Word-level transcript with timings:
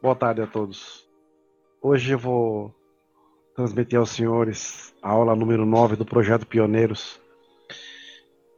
Boa 0.00 0.14
tarde 0.14 0.40
a 0.40 0.46
todos. 0.46 1.04
Hoje 1.82 2.12
eu 2.12 2.18
vou 2.20 2.72
transmitir 3.56 3.98
aos 3.98 4.10
senhores 4.10 4.94
a 5.02 5.10
aula 5.10 5.34
número 5.34 5.66
9 5.66 5.96
do 5.96 6.04
projeto 6.04 6.46
Pioneiros. 6.46 7.20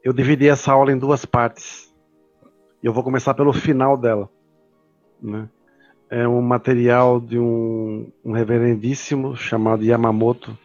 Eu 0.04 0.12
dividi 0.12 0.48
essa 0.48 0.70
aula 0.70 0.92
em 0.92 0.98
duas 0.98 1.24
partes. 1.24 1.90
E 2.82 2.86
eu 2.86 2.92
vou 2.92 3.02
começar 3.02 3.32
pelo 3.32 3.54
final 3.54 3.96
dela. 3.96 4.28
Né? 5.18 5.48
É 6.10 6.28
um 6.28 6.42
material 6.42 7.18
de 7.18 7.38
um, 7.38 8.12
um 8.22 8.32
reverendíssimo 8.32 9.34
chamado 9.34 9.82
Yamamoto. 9.82 10.58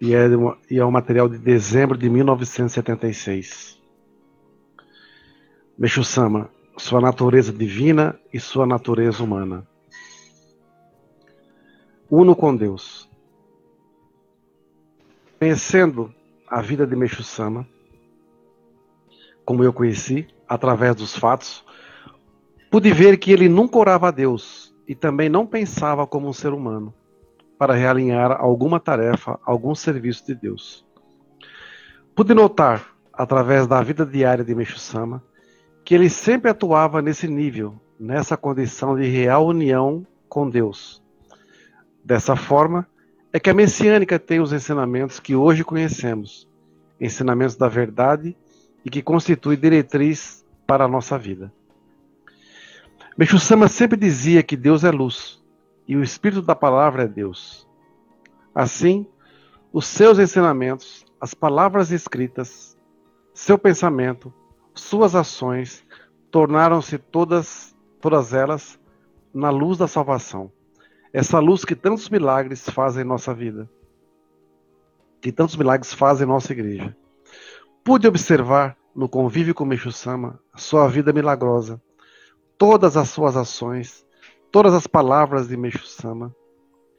E 0.00 0.12
é, 0.12 0.26
uma, 0.26 0.58
e 0.68 0.78
é 0.80 0.84
um 0.84 0.90
material 0.90 1.28
de 1.28 1.38
dezembro 1.38 1.96
de 1.96 2.10
1976. 2.10 3.80
Meixo 5.78 6.02
Sama, 6.02 6.50
sua 6.76 7.00
natureza 7.00 7.52
divina 7.52 8.18
e 8.32 8.38
sua 8.38 8.66
natureza 8.66 9.22
humana. 9.22 9.66
Uno 12.10 12.36
com 12.36 12.54
Deus. 12.54 13.08
Conhecendo 15.38 16.14
a 16.46 16.60
vida 16.60 16.86
de 16.86 16.94
Meixo 16.94 17.22
Sama, 17.22 17.66
como 19.44 19.64
eu 19.64 19.72
conheci, 19.72 20.28
através 20.48 20.94
dos 20.94 21.16
fatos, 21.16 21.64
pude 22.70 22.92
ver 22.92 23.16
que 23.16 23.32
ele 23.32 23.48
nunca 23.48 23.78
orava 23.78 24.08
a 24.08 24.10
Deus 24.10 24.74
e 24.86 24.94
também 24.94 25.28
não 25.28 25.46
pensava 25.46 26.06
como 26.06 26.28
um 26.28 26.32
ser 26.32 26.52
humano 26.52 26.94
para 27.58 27.74
realinhar 27.74 28.32
alguma 28.32 28.78
tarefa, 28.78 29.38
algum 29.44 29.74
serviço 29.74 30.26
de 30.26 30.34
Deus. 30.34 30.86
Pude 32.14 32.34
notar, 32.34 32.94
através 33.12 33.66
da 33.66 33.82
vida 33.82 34.04
diária 34.04 34.44
de 34.44 34.54
Meixo 34.54 34.78
Sama, 34.78 35.22
que 35.86 35.94
ele 35.94 36.10
sempre 36.10 36.50
atuava 36.50 37.00
nesse 37.00 37.28
nível, 37.28 37.80
nessa 37.96 38.36
condição 38.36 38.96
de 38.96 39.06
real 39.06 39.46
união 39.46 40.04
com 40.28 40.50
Deus. 40.50 41.00
Dessa 42.04 42.34
forma, 42.34 42.88
é 43.32 43.38
que 43.38 43.48
a 43.48 43.54
messiânica 43.54 44.18
tem 44.18 44.40
os 44.40 44.52
ensinamentos 44.52 45.20
que 45.20 45.36
hoje 45.36 45.62
conhecemos, 45.62 46.48
ensinamentos 47.00 47.54
da 47.54 47.68
verdade 47.68 48.36
e 48.84 48.90
que 48.90 49.00
constitui 49.00 49.56
diretriz 49.56 50.44
para 50.66 50.86
a 50.86 50.88
nossa 50.88 51.16
vida. 51.16 51.52
Meixo 53.16 53.38
Sama 53.38 53.68
sempre 53.68 53.96
dizia 53.96 54.42
que 54.42 54.56
Deus 54.56 54.82
é 54.82 54.90
luz 54.90 55.40
e 55.86 55.96
o 55.96 56.02
espírito 56.02 56.42
da 56.42 56.56
palavra 56.56 57.04
é 57.04 57.08
Deus. 57.08 57.64
Assim, 58.52 59.06
os 59.72 59.86
seus 59.86 60.18
ensinamentos, 60.18 61.06
as 61.20 61.32
palavras 61.32 61.92
escritas, 61.92 62.76
seu 63.32 63.56
pensamento, 63.56 64.34
suas 64.86 65.14
ações 65.14 65.84
tornaram-se 66.30 66.96
todas, 66.98 67.74
todas 68.00 68.32
elas 68.32 68.78
na 69.34 69.50
luz 69.50 69.78
da 69.78 69.88
salvação. 69.88 70.50
Essa 71.12 71.38
luz 71.38 71.64
que 71.64 71.74
tantos 71.74 72.08
milagres 72.08 72.68
fazem 72.68 73.02
em 73.02 73.06
nossa 73.06 73.34
vida, 73.34 73.68
que 75.20 75.32
tantos 75.32 75.56
milagres 75.56 75.92
fazem 75.92 76.24
em 76.24 76.28
nossa 76.28 76.52
igreja. 76.52 76.96
Pude 77.82 78.06
observar 78.06 78.76
no 78.94 79.08
convívio 79.08 79.54
com 79.54 79.64
Meixo 79.64 79.90
Sama 79.90 80.40
sua 80.54 80.88
vida 80.88 81.12
milagrosa, 81.12 81.80
todas 82.56 82.96
as 82.96 83.08
suas 83.08 83.36
ações, 83.36 84.06
todas 84.50 84.72
as 84.72 84.86
palavras 84.86 85.48
de 85.48 85.56
Meixo 85.56 85.86
Sama 85.86 86.34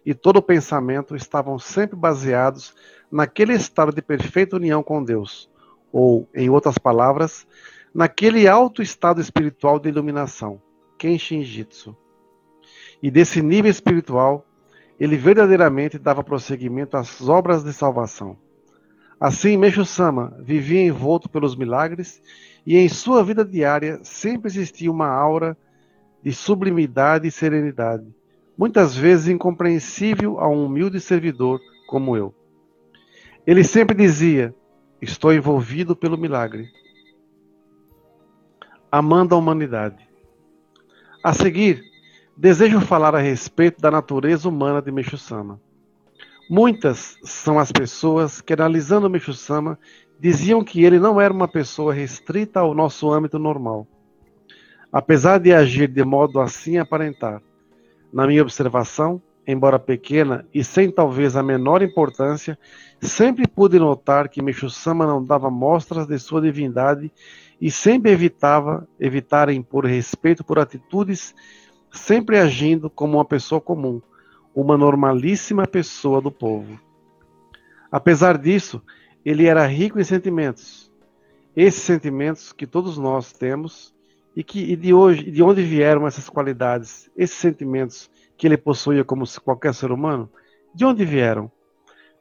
e 0.06 0.14
todo 0.14 0.38
o 0.38 0.42
pensamento 0.42 1.16
estavam 1.16 1.60
sempre 1.60 1.96
baseados 1.96 2.74
naquele 3.12 3.54
estado 3.54 3.94
de 3.94 4.02
perfeita 4.02 4.56
união 4.56 4.82
com 4.82 5.04
Deus, 5.04 5.50
ou, 5.92 6.30
em 6.34 6.50
outras 6.50 6.78
palavras, 6.78 7.48
naquele 7.98 8.48
alto 8.48 8.84
estado 8.84 9.20
espiritual 9.20 9.80
de 9.80 9.90
iluminação, 9.90 10.62
Kenshin 11.00 11.42
Jitsu. 11.42 11.98
E 13.02 13.10
desse 13.10 13.42
nível 13.42 13.72
espiritual, 13.72 14.46
ele 15.00 15.18
verdadeiramente 15.18 15.98
dava 15.98 16.24
prosseguimento 16.24 16.96
às 16.96 17.28
obras 17.28 17.64
de 17.64 17.74
salvação. 17.74 18.38
Assim, 19.20 19.58
Meixo 19.58 19.84
Sama 19.84 20.38
vivia 20.40 20.80
envolto 20.80 21.28
pelos 21.28 21.56
milagres 21.56 22.22
e 22.68 22.78
em 22.78 22.88
sua 22.88 23.24
vida 23.24 23.44
diária 23.44 24.00
sempre 24.04 24.48
existia 24.48 24.92
uma 24.92 25.08
aura 25.08 25.58
de 26.22 26.32
sublimidade 26.32 27.28
e 27.28 27.32
serenidade, 27.32 28.06
muitas 28.56 28.96
vezes 28.96 29.28
incompreensível 29.28 30.40
a 30.40 30.48
um 30.48 30.68
humilde 30.68 31.02
servidor 31.02 31.60
como 31.88 32.16
eu. 32.16 32.32
Ele 33.46 33.64
sempre 33.64 33.98
dizia: 33.98 34.54
Estou 35.02 35.34
envolvido 35.34 35.96
pelo 35.96 36.16
milagre 36.16 36.70
amando 38.92 39.36
a 39.36 39.38
humanidade. 39.38 40.08
A 41.24 41.34
seguir, 41.34 41.84
desejo 42.36 42.80
falar 42.80 43.16
a 43.16 43.20
respeito 43.20 43.82
da 43.82 43.92
natureza 43.92 44.48
humana 44.48 44.82
de 44.82 44.92
Meixo 44.92 45.18
Sama. 45.18 45.60
Muitas 46.50 47.18
são 47.24 47.60
as 47.60 47.72
pessoas 47.72 48.40
que, 48.40 48.54
analisando 48.54 49.10
Meixo 49.10 49.34
Sama, 49.34 49.78
diziam 50.20 50.64
que 50.64 50.84
ele 50.84 51.00
não 51.00 51.20
era 51.20 51.34
uma 51.34 51.48
pessoa 51.48 51.94
restrita 51.94 52.60
ao 52.60 52.74
nosso 52.74 53.12
âmbito 53.12 53.38
normal. 53.38 53.88
Apesar 54.92 55.40
de 55.40 55.54
agir 55.54 55.88
de 55.88 56.04
modo 56.04 56.40
assim 56.40 56.78
aparentar, 56.78 57.42
na 58.12 58.26
minha 58.26 58.42
observação, 58.42 59.22
embora 59.48 59.80
pequena 59.80 60.46
e 60.54 60.62
sem 60.62 60.92
talvez 60.92 61.38
a 61.38 61.42
menor 61.42 61.82
importância, 61.82 62.60
sempre 63.02 63.48
pude 63.48 63.80
notar 63.80 64.28
que 64.28 64.42
Meixo 64.42 64.70
Sama 64.70 65.08
não 65.08 65.24
dava 65.24 65.50
mostras 65.50 66.06
de 66.06 66.20
sua 66.20 66.42
divindade 66.42 67.10
e 67.60 67.72
sempre 67.72 68.12
evitava 68.12 68.86
evitar 69.00 69.50
impor 69.50 69.86
respeito 69.86 70.44
por 70.44 70.60
atitudes, 70.60 71.34
sempre 71.90 72.38
agindo 72.38 72.90
como 72.90 73.18
uma 73.18 73.26
pessoa 73.26 73.62
comum, 73.62 74.02
uma 74.54 74.78
normalíssima 74.78 75.66
pessoa 75.66 76.22
do 76.22 76.30
povo. 76.30 76.78
Apesar 77.90 78.38
disso, 78.38 78.82
ele 79.24 79.46
era 79.46 79.66
rico 79.66 79.98
em 79.98 80.04
sentimentos. 80.04 80.92
Esses 81.56 81.82
sentimentos 81.82 82.52
que 82.52 82.68
todos 82.68 82.98
nós 82.98 83.32
temos 83.32 83.96
e 84.36 84.44
que 84.44 84.60
e 84.60 84.76
de 84.76 84.94
hoje, 84.94 85.32
de 85.32 85.42
onde 85.42 85.64
vieram 85.64 86.06
essas 86.06 86.30
qualidades, 86.30 87.10
esses 87.16 87.38
sentimentos 87.38 88.12
que 88.38 88.48
ele 88.48 88.58
possuía 88.58 89.04
como 89.04 89.24
qualquer 89.44 89.74
ser 89.74 89.92
humano, 89.92 90.30
de 90.74 90.86
onde 90.86 91.04
vieram? 91.04 91.52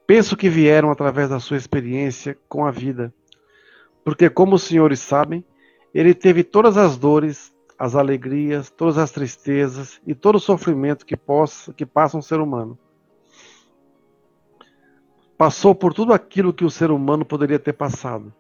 Penso 0.07 0.37
que 0.37 0.49
vieram 0.49 0.91
através 0.91 1.29
da 1.29 1.39
sua 1.39 1.57
experiência 1.57 2.39
com 2.49 2.65
a 2.65 2.71
vida 2.71 3.13
porque, 4.07 4.31
como 4.31 4.55
os 4.55 4.63
senhores 4.63 5.01
sabem, 5.01 5.45
ele 5.93 6.15
teve 6.15 6.45
todas 6.45 6.77
as 6.77 6.97
dores, 6.97 7.53
as 7.77 7.97
alegrias, 7.97 8.71
todas 8.71 8.99
as 8.99 9.11
tristezas 9.11 10.01
e 10.07 10.15
todo 10.15 10.37
o 10.37 10.41
sofrimento 10.41 11.05
que, 11.05 11.17
possa, 11.17 11.73
que 11.73 11.85
passa 11.85 12.17
um 12.17 12.23
ser 12.23 12.39
humano. 12.39 12.79
Passou 15.37 15.75
por 15.75 15.93
tudo 15.93 16.13
aquilo 16.13 16.55
que 16.55 16.65
o 16.65 16.71
ser 16.71 16.93
humano 16.93 17.25
poderia 17.25 17.59
ter 17.59 17.73
passado. 17.73 18.33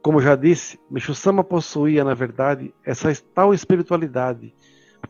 Como 0.00 0.20
já 0.20 0.36
disse, 0.36 0.78
Michusama 0.88 1.42
possuía, 1.42 2.04
na 2.04 2.14
verdade, 2.14 2.72
essa 2.84 3.12
tal 3.34 3.52
espiritualidade, 3.52 4.54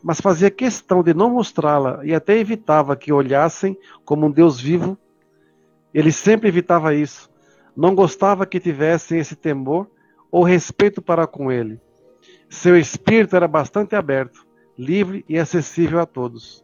mas 0.05 0.21
fazia 0.21 0.51
questão 0.51 1.01
de 1.01 1.15
não 1.15 1.31
mostrá-la 1.31 1.99
e 2.03 2.13
até 2.13 2.37
evitava 2.37 2.95
que 2.95 3.11
olhassem 3.11 3.75
como 4.05 4.27
um 4.27 4.31
Deus 4.31 4.61
vivo. 4.61 4.95
Ele 5.91 6.11
sempre 6.11 6.47
evitava 6.47 6.93
isso, 6.93 7.27
não 7.75 7.95
gostava 7.95 8.45
que 8.45 8.59
tivessem 8.59 9.17
esse 9.17 9.35
temor 9.35 9.89
ou 10.31 10.43
respeito 10.43 11.01
para 11.01 11.25
com 11.25 11.51
ele. 11.51 11.81
Seu 12.47 12.77
espírito 12.77 13.35
era 13.35 13.47
bastante 13.47 13.95
aberto, 13.95 14.45
livre 14.77 15.25
e 15.27 15.39
acessível 15.39 15.99
a 15.99 16.05
todos. 16.05 16.63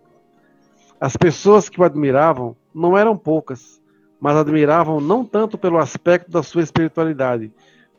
As 0.99 1.17
pessoas 1.17 1.67
que 1.67 1.81
o 1.81 1.83
admiravam 1.83 2.55
não 2.71 2.95
eram 2.95 3.17
poucas, 3.17 3.81
mas 4.19 4.37
admiravam 4.37 5.01
não 5.01 5.25
tanto 5.25 5.57
pelo 5.57 5.79
aspecto 5.79 6.29
da 6.29 6.43
sua 6.43 6.61
espiritualidade, 6.61 7.51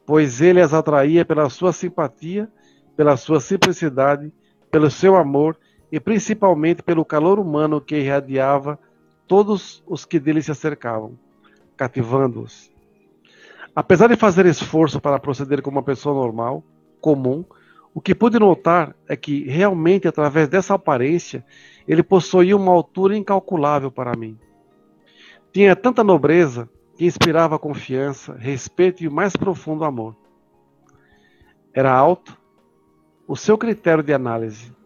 pois 0.07 0.41
ele 0.41 0.61
as 0.61 0.73
atraía 0.73 1.25
pela 1.25 1.51
sua 1.51 1.73
simpatia, 1.73 2.49
pela 2.97 3.17
sua 3.17 3.41
simplicidade, 3.41 4.33
pelo 4.73 4.91
seu 4.91 5.15
amor 5.15 5.57
e 5.93 6.01
principalmente 6.01 6.83
pelo 6.83 7.05
calor 7.05 7.39
humano 7.39 7.81
que 7.81 7.95
irradiava 7.95 8.79
todos 9.29 9.85
os 9.87 10.07
que 10.07 10.19
dele 10.19 10.43
se 10.43 10.51
acercavam, 10.51 11.17
cativando-os. 11.77 12.73
Apesar 13.77 14.09
de 14.09 14.17
fazer 14.17 14.47
esforço 14.47 14.99
para 14.99 15.19
proceder 15.19 15.61
como 15.61 15.77
uma 15.77 15.83
pessoa 15.83 16.15
normal, 16.15 16.65
comum, 17.01 17.45
o 17.95 18.01
que 18.01 18.15
pude 18.15 18.39
notar 18.39 18.97
é 19.07 19.15
que, 19.15 19.45
realmente, 19.45 20.09
através 20.09 20.49
dessa 20.49 20.75
aparência, 20.75 21.45
ele 21.87 22.03
possuía 22.03 22.57
uma 22.57 22.73
altura 22.73 23.17
incalculável 23.17 23.91
para 23.91 24.17
mim. 24.17 24.39
Tinha 25.53 25.77
tanta 25.77 26.03
nobreza 26.03 26.69
que 26.97 27.05
inspirava 27.05 27.59
confiança, 27.59 28.35
respeito 28.39 29.03
e 29.03 29.09
o 29.09 29.13
mais 29.13 29.37
profundo 29.37 29.85
amor. 29.85 30.17
Era 31.75 31.93
alto, 31.93 32.39
o 33.33 33.37
seu 33.37 33.57
critério 33.57 34.05
de 34.05 34.13
análise, 34.13 34.77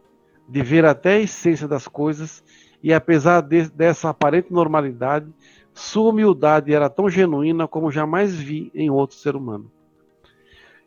de 0.48 0.62
ver 0.62 0.84
até 0.84 1.14
a 1.14 1.18
essência 1.18 1.66
das 1.66 1.88
coisas, 1.88 2.44
e 2.80 2.94
apesar 2.94 3.40
de, 3.40 3.68
dessa 3.70 4.08
aparente 4.08 4.52
normalidade, 4.52 5.34
sua 5.74 6.10
humildade 6.10 6.72
era 6.72 6.88
tão 6.88 7.10
genuína 7.10 7.66
como 7.66 7.90
jamais 7.90 8.36
vi 8.36 8.70
em 8.72 8.88
outro 8.88 9.16
ser 9.16 9.34
humano. 9.34 9.68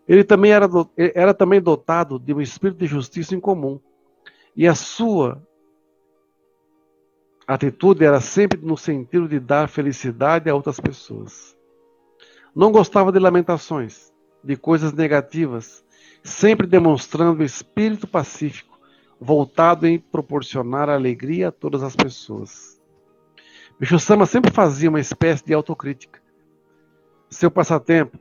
Ele 0.07 0.23
também 0.23 0.53
era, 0.53 0.69
era 1.13 1.33
também 1.33 1.59
dotado 1.59 2.17
de 2.17 2.33
um 2.33 2.39
espírito 2.39 2.77
de 2.77 2.87
justiça 2.87 3.35
incomum. 3.35 3.77
E 4.55 4.65
a 4.65 4.73
sua 4.73 5.45
atitude 7.45 8.05
era 8.05 8.21
sempre 8.21 8.61
no 8.61 8.77
sentido 8.77 9.27
de 9.27 9.37
dar 9.37 9.67
felicidade 9.67 10.49
a 10.49 10.55
outras 10.55 10.79
pessoas. 10.79 11.57
Não 12.55 12.71
gostava 12.71 13.11
de 13.11 13.19
lamentações, 13.19 14.13
de 14.41 14.55
coisas 14.55 14.93
negativas, 14.93 15.83
sempre 16.23 16.67
demonstrando 16.67 17.43
espírito 17.43 18.07
pacífico, 18.07 18.79
voltado 19.19 19.87
em 19.87 19.99
proporcionar 19.99 20.89
alegria 20.89 21.49
a 21.49 21.51
todas 21.51 21.83
as 21.83 21.95
pessoas. 21.95 22.79
Bicho 23.79 23.99
Sama 23.99 24.25
sempre 24.25 24.51
fazia 24.51 24.89
uma 24.89 24.99
espécie 24.99 25.45
de 25.45 25.53
autocrítica. 25.53 26.21
Seu 27.29 27.49
passatempo, 27.49 28.17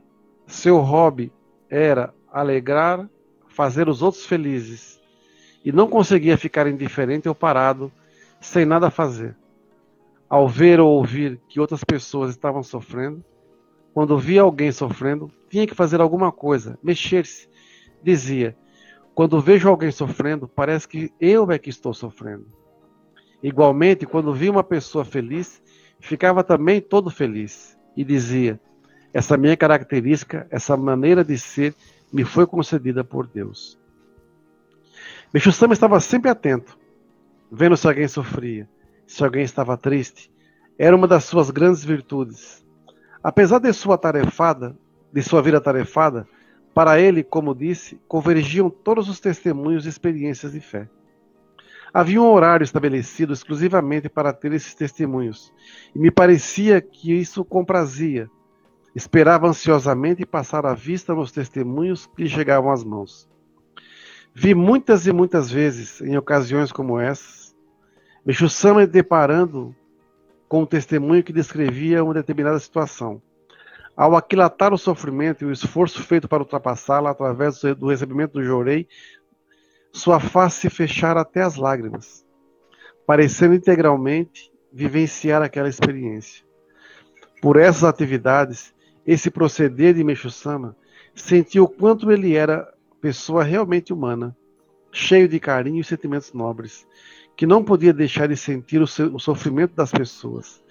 seu 0.47 0.77
hobby 0.77 1.31
era 1.69 2.13
alegrar, 2.31 3.09
fazer 3.47 3.89
os 3.89 4.01
outros 4.01 4.25
felizes, 4.25 4.99
e 5.63 5.71
não 5.71 5.87
conseguia 5.87 6.37
ficar 6.37 6.67
indiferente 6.67 7.27
ou 7.27 7.35
parado, 7.35 7.91
sem 8.39 8.65
nada 8.65 8.89
fazer. 8.89 9.35
Ao 10.29 10.47
ver 10.47 10.79
ou 10.79 10.89
ouvir 10.91 11.39
que 11.49 11.59
outras 11.59 11.83
pessoas 11.83 12.31
estavam 12.31 12.63
sofrendo, 12.63 13.23
quando 13.93 14.17
via 14.17 14.41
alguém 14.41 14.71
sofrendo, 14.71 15.29
tinha 15.49 15.67
que 15.67 15.75
fazer 15.75 15.99
alguma 15.99 16.31
coisa, 16.31 16.77
mexer-se. 16.81 17.49
Dizia: 18.03 18.55
Quando 19.13 19.41
vejo 19.41 19.69
alguém 19.69 19.91
sofrendo, 19.91 20.47
parece 20.47 20.87
que 20.87 21.11
eu 21.19 21.51
é 21.51 21.57
que 21.57 21.69
estou 21.69 21.93
sofrendo. 21.93 22.45
Igualmente, 23.41 24.05
quando 24.05 24.33
via 24.33 24.51
uma 24.51 24.63
pessoa 24.63 25.05
feliz, 25.05 25.61
ficava 25.99 26.43
também 26.43 26.81
todo 26.81 27.09
feliz 27.09 27.77
e 27.95 28.03
dizia: 28.03 28.59
Essa 29.13 29.37
minha 29.37 29.55
característica, 29.55 30.47
essa 30.49 30.75
maneira 30.75 31.23
de 31.23 31.37
ser, 31.37 31.75
me 32.11 32.23
foi 32.23 32.45
concedida 32.45 33.03
por 33.03 33.27
Deus. 33.27 33.79
Meixo 35.33 35.51
Sama 35.51 35.73
estava 35.73 35.99
sempre 35.99 36.29
atento, 36.29 36.77
vendo 37.51 37.77
se 37.77 37.87
alguém 37.87 38.07
sofria, 38.07 38.67
se 39.05 39.23
alguém 39.23 39.43
estava 39.43 39.77
triste. 39.77 40.31
Era 40.77 40.95
uma 40.95 41.07
das 41.07 41.25
suas 41.25 41.49
grandes 41.51 41.83
virtudes. 41.83 42.65
Apesar 43.21 43.59
de 43.59 43.71
sua 43.73 43.97
tarefada, 43.97 44.75
de 45.11 45.21
sua 45.21 45.41
vida 45.41 45.59
tarefada, 45.59 46.27
para 46.73 46.99
ele, 46.99 47.23
como 47.23 47.55
disse, 47.55 47.99
convergiam 48.07 48.69
todos 48.69 49.09
os 49.09 49.19
testemunhos 49.19 49.85
e 49.85 49.89
experiências 49.89 50.51
de 50.51 50.61
fé. 50.61 50.87
Havia 51.93 52.21
um 52.21 52.31
horário 52.31 52.63
estabelecido 52.63 53.33
exclusivamente 53.33 54.07
para 54.07 54.31
ter 54.31 54.53
esses 54.53 54.75
testemunhos, 54.75 55.51
e 55.95 55.99
me 55.99 56.11
parecia 56.11 56.79
que 56.79 57.13
isso 57.13 57.43
comprazia. 57.43 58.29
Esperava 58.95 59.47
ansiosamente 59.47 60.25
passar 60.25 60.65
a 60.65 60.73
vista 60.73 61.13
nos 61.13 61.31
testemunhos 61.31 62.05
que 62.05 62.23
lhe 62.23 62.29
chegavam 62.29 62.71
às 62.71 62.83
mãos. 62.83 63.27
Vi 64.33 64.53
muitas 64.53 65.07
e 65.07 65.11
muitas 65.11 65.49
vezes, 65.51 66.01
em 66.01 66.17
ocasiões 66.17 66.71
como 66.71 66.99
essas, 66.99 67.55
Meixo 68.25 68.49
Sama 68.49 68.85
deparando 68.85 69.75
com 70.47 70.61
um 70.61 70.65
testemunho 70.65 71.23
que 71.23 71.33
descrevia 71.33 72.03
uma 72.03 72.13
determinada 72.13 72.59
situação. 72.59 73.21
Ao 73.99 74.15
aquilatar 74.15 74.73
o 74.73 74.77
sofrimento 74.77 75.43
e 75.43 75.45
o 75.45 75.51
esforço 75.51 76.01
feito 76.01 76.25
para 76.25 76.41
ultrapassá-la 76.41 77.09
através 77.09 77.59
do 77.77 77.89
recebimento 77.89 78.31
do 78.31 78.43
jorei, 78.45 78.87
sua 79.91 80.21
face 80.21 80.61
se 80.61 80.69
fechara 80.69 81.19
até 81.19 81.41
as 81.41 81.57
lágrimas, 81.57 82.25
parecendo 83.05 83.55
integralmente 83.55 84.49
vivenciar 84.71 85.41
aquela 85.41 85.67
experiência. 85.67 86.45
Por 87.41 87.57
essas 87.57 87.83
atividades, 87.83 88.73
esse 89.05 89.29
proceder 89.29 89.93
de 89.93 90.01
Meixo 90.01 90.31
Sama, 90.31 90.77
sentiu 91.13 91.65
o 91.65 91.69
quanto 91.69 92.09
ele 92.09 92.37
era 92.37 92.73
pessoa 93.01 93.43
realmente 93.43 93.91
humana, 93.91 94.33
cheio 94.93 95.27
de 95.27 95.41
carinho 95.41 95.81
e 95.81 95.83
sentimentos 95.83 96.31
nobres, 96.31 96.87
que 97.35 97.45
não 97.45 97.61
podia 97.61 97.91
deixar 97.91 98.29
de 98.29 98.37
sentir 98.37 98.81
o 98.81 99.19
sofrimento 99.19 99.75
das 99.75 99.91
pessoas. 99.91 100.63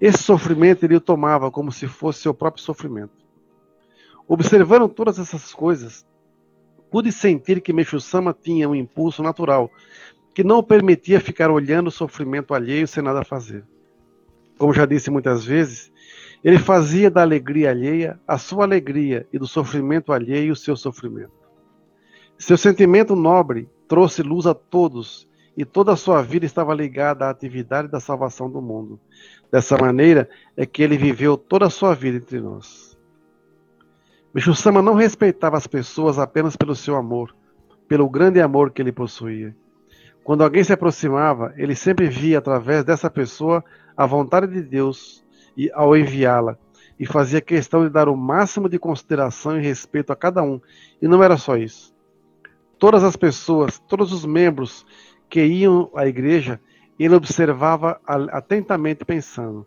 Esse 0.00 0.22
sofrimento 0.22 0.84
ele 0.84 0.96
o 0.96 1.00
tomava 1.00 1.50
como 1.50 1.70
se 1.70 1.86
fosse 1.86 2.22
seu 2.22 2.34
próprio 2.34 2.62
sofrimento. 2.62 3.12
Observando 4.26 4.88
todas 4.88 5.18
essas 5.18 5.52
coisas, 5.52 6.06
pude 6.90 7.12
sentir 7.12 7.60
que 7.60 7.72
Meixo 7.72 8.00
Sama 8.00 8.32
tinha 8.32 8.68
um 8.68 8.74
impulso 8.74 9.22
natural 9.22 9.70
que 10.34 10.42
não 10.42 10.58
o 10.58 10.62
permitia 10.62 11.20
ficar 11.20 11.50
olhando 11.50 11.86
o 11.88 11.92
sofrimento 11.92 12.54
alheio 12.54 12.88
sem 12.88 13.02
nada 13.02 13.24
fazer. 13.24 13.64
Como 14.58 14.72
já 14.72 14.84
disse 14.84 15.10
muitas 15.10 15.44
vezes, 15.44 15.92
ele 16.42 16.58
fazia 16.58 17.10
da 17.10 17.22
alegria 17.22 17.70
alheia 17.70 18.20
a 18.26 18.36
sua 18.36 18.64
alegria 18.64 19.26
e 19.32 19.38
do 19.38 19.46
sofrimento 19.46 20.12
alheio 20.12 20.52
o 20.52 20.56
seu 20.56 20.76
sofrimento. 20.76 21.32
Seu 22.36 22.56
sentimento 22.56 23.14
nobre 23.14 23.68
trouxe 23.86 24.22
luz 24.22 24.46
a 24.46 24.54
todos 24.54 25.28
e 25.56 25.64
toda 25.64 25.92
a 25.92 25.96
sua 25.96 26.22
vida 26.22 26.44
estava 26.44 26.74
ligada 26.74 27.26
à 27.26 27.30
atividade 27.30 27.88
da 27.88 28.00
salvação 28.00 28.50
do 28.50 28.60
mundo. 28.60 28.98
Dessa 29.50 29.76
maneira 29.76 30.28
é 30.56 30.66
que 30.66 30.82
ele 30.82 30.98
viveu 30.98 31.36
toda 31.36 31.66
a 31.66 31.70
sua 31.70 31.94
vida 31.94 32.16
entre 32.16 32.40
nós. 32.40 32.98
Bicho 34.34 34.54
Sama 34.54 34.82
não 34.82 34.94
respeitava 34.94 35.56
as 35.56 35.66
pessoas 35.66 36.18
apenas 36.18 36.56
pelo 36.56 36.74
seu 36.74 36.96
amor, 36.96 37.34
pelo 37.86 38.08
grande 38.08 38.40
amor 38.40 38.72
que 38.72 38.82
ele 38.82 38.90
possuía. 38.90 39.54
Quando 40.24 40.42
alguém 40.42 40.64
se 40.64 40.72
aproximava, 40.72 41.54
ele 41.56 41.76
sempre 41.76 42.08
via 42.08 42.38
através 42.38 42.82
dessa 42.82 43.08
pessoa 43.08 43.64
a 43.96 44.06
vontade 44.06 44.48
de 44.48 44.62
Deus 44.62 45.24
e 45.56 45.70
ao 45.72 45.96
enviá-la, 45.96 46.58
e 46.98 47.06
fazia 47.06 47.40
questão 47.40 47.84
de 47.84 47.90
dar 47.90 48.08
o 48.08 48.16
máximo 48.16 48.68
de 48.68 48.78
consideração 48.78 49.58
e 49.58 49.62
respeito 49.62 50.12
a 50.12 50.16
cada 50.16 50.42
um. 50.42 50.60
E 51.00 51.06
não 51.06 51.22
era 51.22 51.36
só 51.36 51.56
isso. 51.56 51.94
Todas 52.78 53.04
as 53.04 53.16
pessoas, 53.16 53.78
todos 53.78 54.12
os 54.12 54.24
membros 54.24 54.84
que 55.28 55.44
iam 55.44 55.90
à 55.94 56.06
igreja, 56.06 56.60
ele 56.98 57.14
observava 57.14 58.00
atentamente, 58.06 59.04
pensando: 59.04 59.66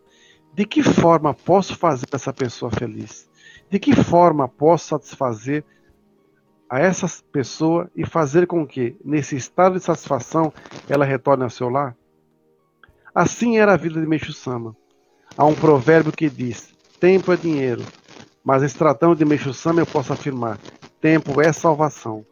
de 0.54 0.64
que 0.64 0.82
forma 0.82 1.34
posso 1.34 1.76
fazer 1.76 2.06
essa 2.12 2.32
pessoa 2.32 2.70
feliz? 2.70 3.28
De 3.70 3.78
que 3.78 3.94
forma 3.94 4.48
posso 4.48 4.88
satisfazer 4.88 5.64
a 6.68 6.78
essa 6.78 7.06
pessoa 7.30 7.90
e 7.94 8.04
fazer 8.04 8.46
com 8.46 8.66
que, 8.66 8.96
nesse 9.04 9.36
estado 9.36 9.78
de 9.78 9.84
satisfação, 9.84 10.52
ela 10.88 11.04
retorne 11.04 11.44
ao 11.44 11.50
seu 11.50 11.68
lar? 11.68 11.96
Assim 13.14 13.58
era 13.58 13.74
a 13.74 13.76
vida 13.76 14.00
de 14.00 14.06
Meixo 14.06 14.32
Sama. 14.32 14.76
Há 15.36 15.44
um 15.44 15.54
provérbio 15.54 16.12
que 16.12 16.30
diz: 16.30 16.74
tempo 16.98 17.32
é 17.32 17.36
dinheiro, 17.36 17.84
mas 18.42 18.62
em 18.62 18.76
tratando 18.76 19.16
de 19.16 19.24
Meixo 19.24 19.52
Sama 19.52 19.80
eu 19.80 19.86
posso 19.86 20.12
afirmar: 20.12 20.58
tempo 21.00 21.40
é 21.40 21.52
salvação. 21.52 22.24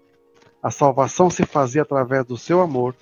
A 0.63 0.71
salvação 0.71 1.31
se 1.31 1.45
fazia 1.45 1.83
através 1.83 2.25
do 2.25 2.37
seu 2.37 2.61
amor 2.61 2.95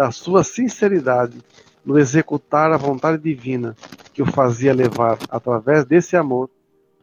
da 0.00 0.10
sua 0.10 0.42
sinceridade 0.42 1.36
no 1.84 1.98
executar 1.98 2.72
a 2.72 2.78
vontade 2.78 3.22
divina 3.22 3.76
que 4.14 4.22
o 4.22 4.26
fazia 4.26 4.72
levar, 4.72 5.18
através 5.28 5.84
desse 5.84 6.16
amor, 6.16 6.48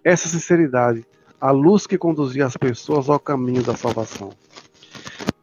essa 0.03 0.27
sinceridade, 0.27 1.05
a 1.39 1.51
luz 1.51 1.85
que 1.85 1.95
conduzia 1.95 2.43
as 2.43 2.57
pessoas 2.57 3.07
ao 3.07 3.19
caminho 3.19 3.61
da 3.61 3.75
salvação. 3.75 4.31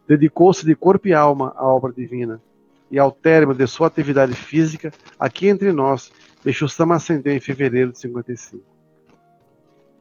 Dedicou-se 0.05 0.67
de 0.67 0.75
corpo 0.75 1.07
e 1.07 1.14
alma 1.14 1.55
à 1.55 1.64
obra 1.64 1.93
divina, 1.93 2.43
e 2.90 2.99
ao 2.99 3.12
término 3.12 3.57
de 3.57 3.69
sua 3.69 3.87
atividade 3.87 4.35
física, 4.35 4.93
aqui 5.17 5.47
entre 5.47 5.71
nós, 5.71 6.11
Sama 6.69 6.97
ascendeu 6.97 7.33
em 7.33 7.40
fevereiro 7.40 7.93
de 7.93 8.00
55. 8.00 8.64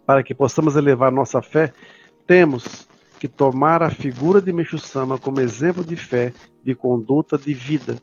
Para 0.07 0.23
que 0.23 0.33
possamos 0.33 0.75
elevar 0.75 1.11
nossa 1.11 1.39
fé, 1.39 1.71
temos 2.25 2.87
que 3.23 3.27
tomar 3.29 3.81
a 3.81 3.89
figura 3.89 4.41
de 4.41 4.51
Meixo-sama 4.51 5.17
como 5.17 5.39
exemplo 5.39 5.81
de 5.81 5.95
fé, 5.95 6.33
de 6.61 6.75
conduta, 6.75 7.37
de 7.37 7.53
vida. 7.53 7.95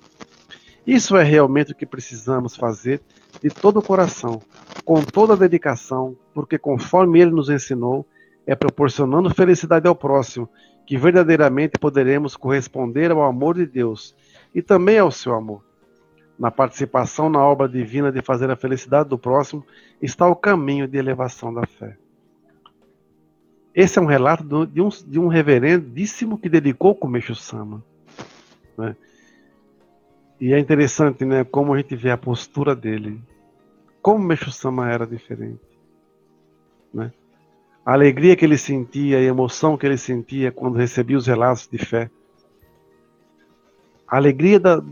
Isso 0.86 1.14
é 1.14 1.22
realmente 1.22 1.72
o 1.72 1.74
que 1.74 1.84
precisamos 1.84 2.56
fazer 2.56 3.02
de 3.42 3.50
todo 3.50 3.80
o 3.80 3.82
coração, 3.82 4.40
com 4.82 5.02
toda 5.02 5.34
a 5.34 5.36
dedicação, 5.36 6.16
porque 6.32 6.56
conforme 6.56 7.20
ele 7.20 7.32
nos 7.32 7.50
ensinou, 7.50 8.06
é 8.46 8.54
proporcionando 8.54 9.28
felicidade 9.28 9.86
ao 9.86 9.94
próximo 9.94 10.48
que 10.86 10.96
verdadeiramente 10.96 11.78
poderemos 11.78 12.34
corresponder 12.34 13.10
ao 13.10 13.22
amor 13.22 13.56
de 13.56 13.66
Deus 13.66 14.16
e 14.54 14.62
também 14.62 14.98
ao 14.98 15.10
seu 15.10 15.34
amor. 15.34 15.62
Na 16.38 16.50
participação 16.50 17.28
na 17.28 17.44
obra 17.44 17.68
divina 17.68 18.10
de 18.10 18.22
fazer 18.22 18.50
a 18.50 18.56
felicidade 18.56 19.10
do 19.10 19.18
próximo 19.18 19.66
está 20.00 20.26
o 20.26 20.34
caminho 20.34 20.88
de 20.88 20.96
elevação 20.96 21.52
da 21.52 21.66
fé. 21.66 21.98
Esse 23.80 23.99
é 23.99 24.02
um 24.02 24.06
relato 24.06 24.44
do, 24.44 24.66
de, 24.66 24.82
um, 24.82 24.90
de 24.90 25.18
um 25.18 25.26
reverendíssimo 25.26 26.37
que 26.37 26.50
dedicou 26.50 26.94
com 26.94 27.08
Meixo 27.08 27.34
Sama. 27.34 27.82
Né? 28.76 28.94
E 30.38 30.52
é 30.52 30.58
interessante 30.58 31.25
né, 31.25 31.44
como 31.44 31.72
a 31.72 31.78
gente 31.78 31.96
vê 31.96 32.10
a 32.10 32.18
postura 32.18 32.76
dele. 32.76 33.18
Como 34.02 34.22
Meixo 34.22 34.52
Sama 34.52 34.90
era 34.90 35.06
diferente. 35.06 35.62
Né? 36.92 37.10
A 37.82 37.94
alegria 37.94 38.37
que 38.37 38.44
ele 38.44 38.58
sentia, 38.58 39.16
a 39.16 39.22
emoção 39.22 39.78
que 39.78 39.87
ele 39.87 39.96
sentia 39.96 40.52
quando 40.52 40.76
recebia 40.76 41.16
os 41.16 41.26
relatos 41.26 41.66
de 41.66 41.78
fé. 41.78 42.10
A 44.06 44.18
alegria 44.18 44.60
da, 44.60 44.84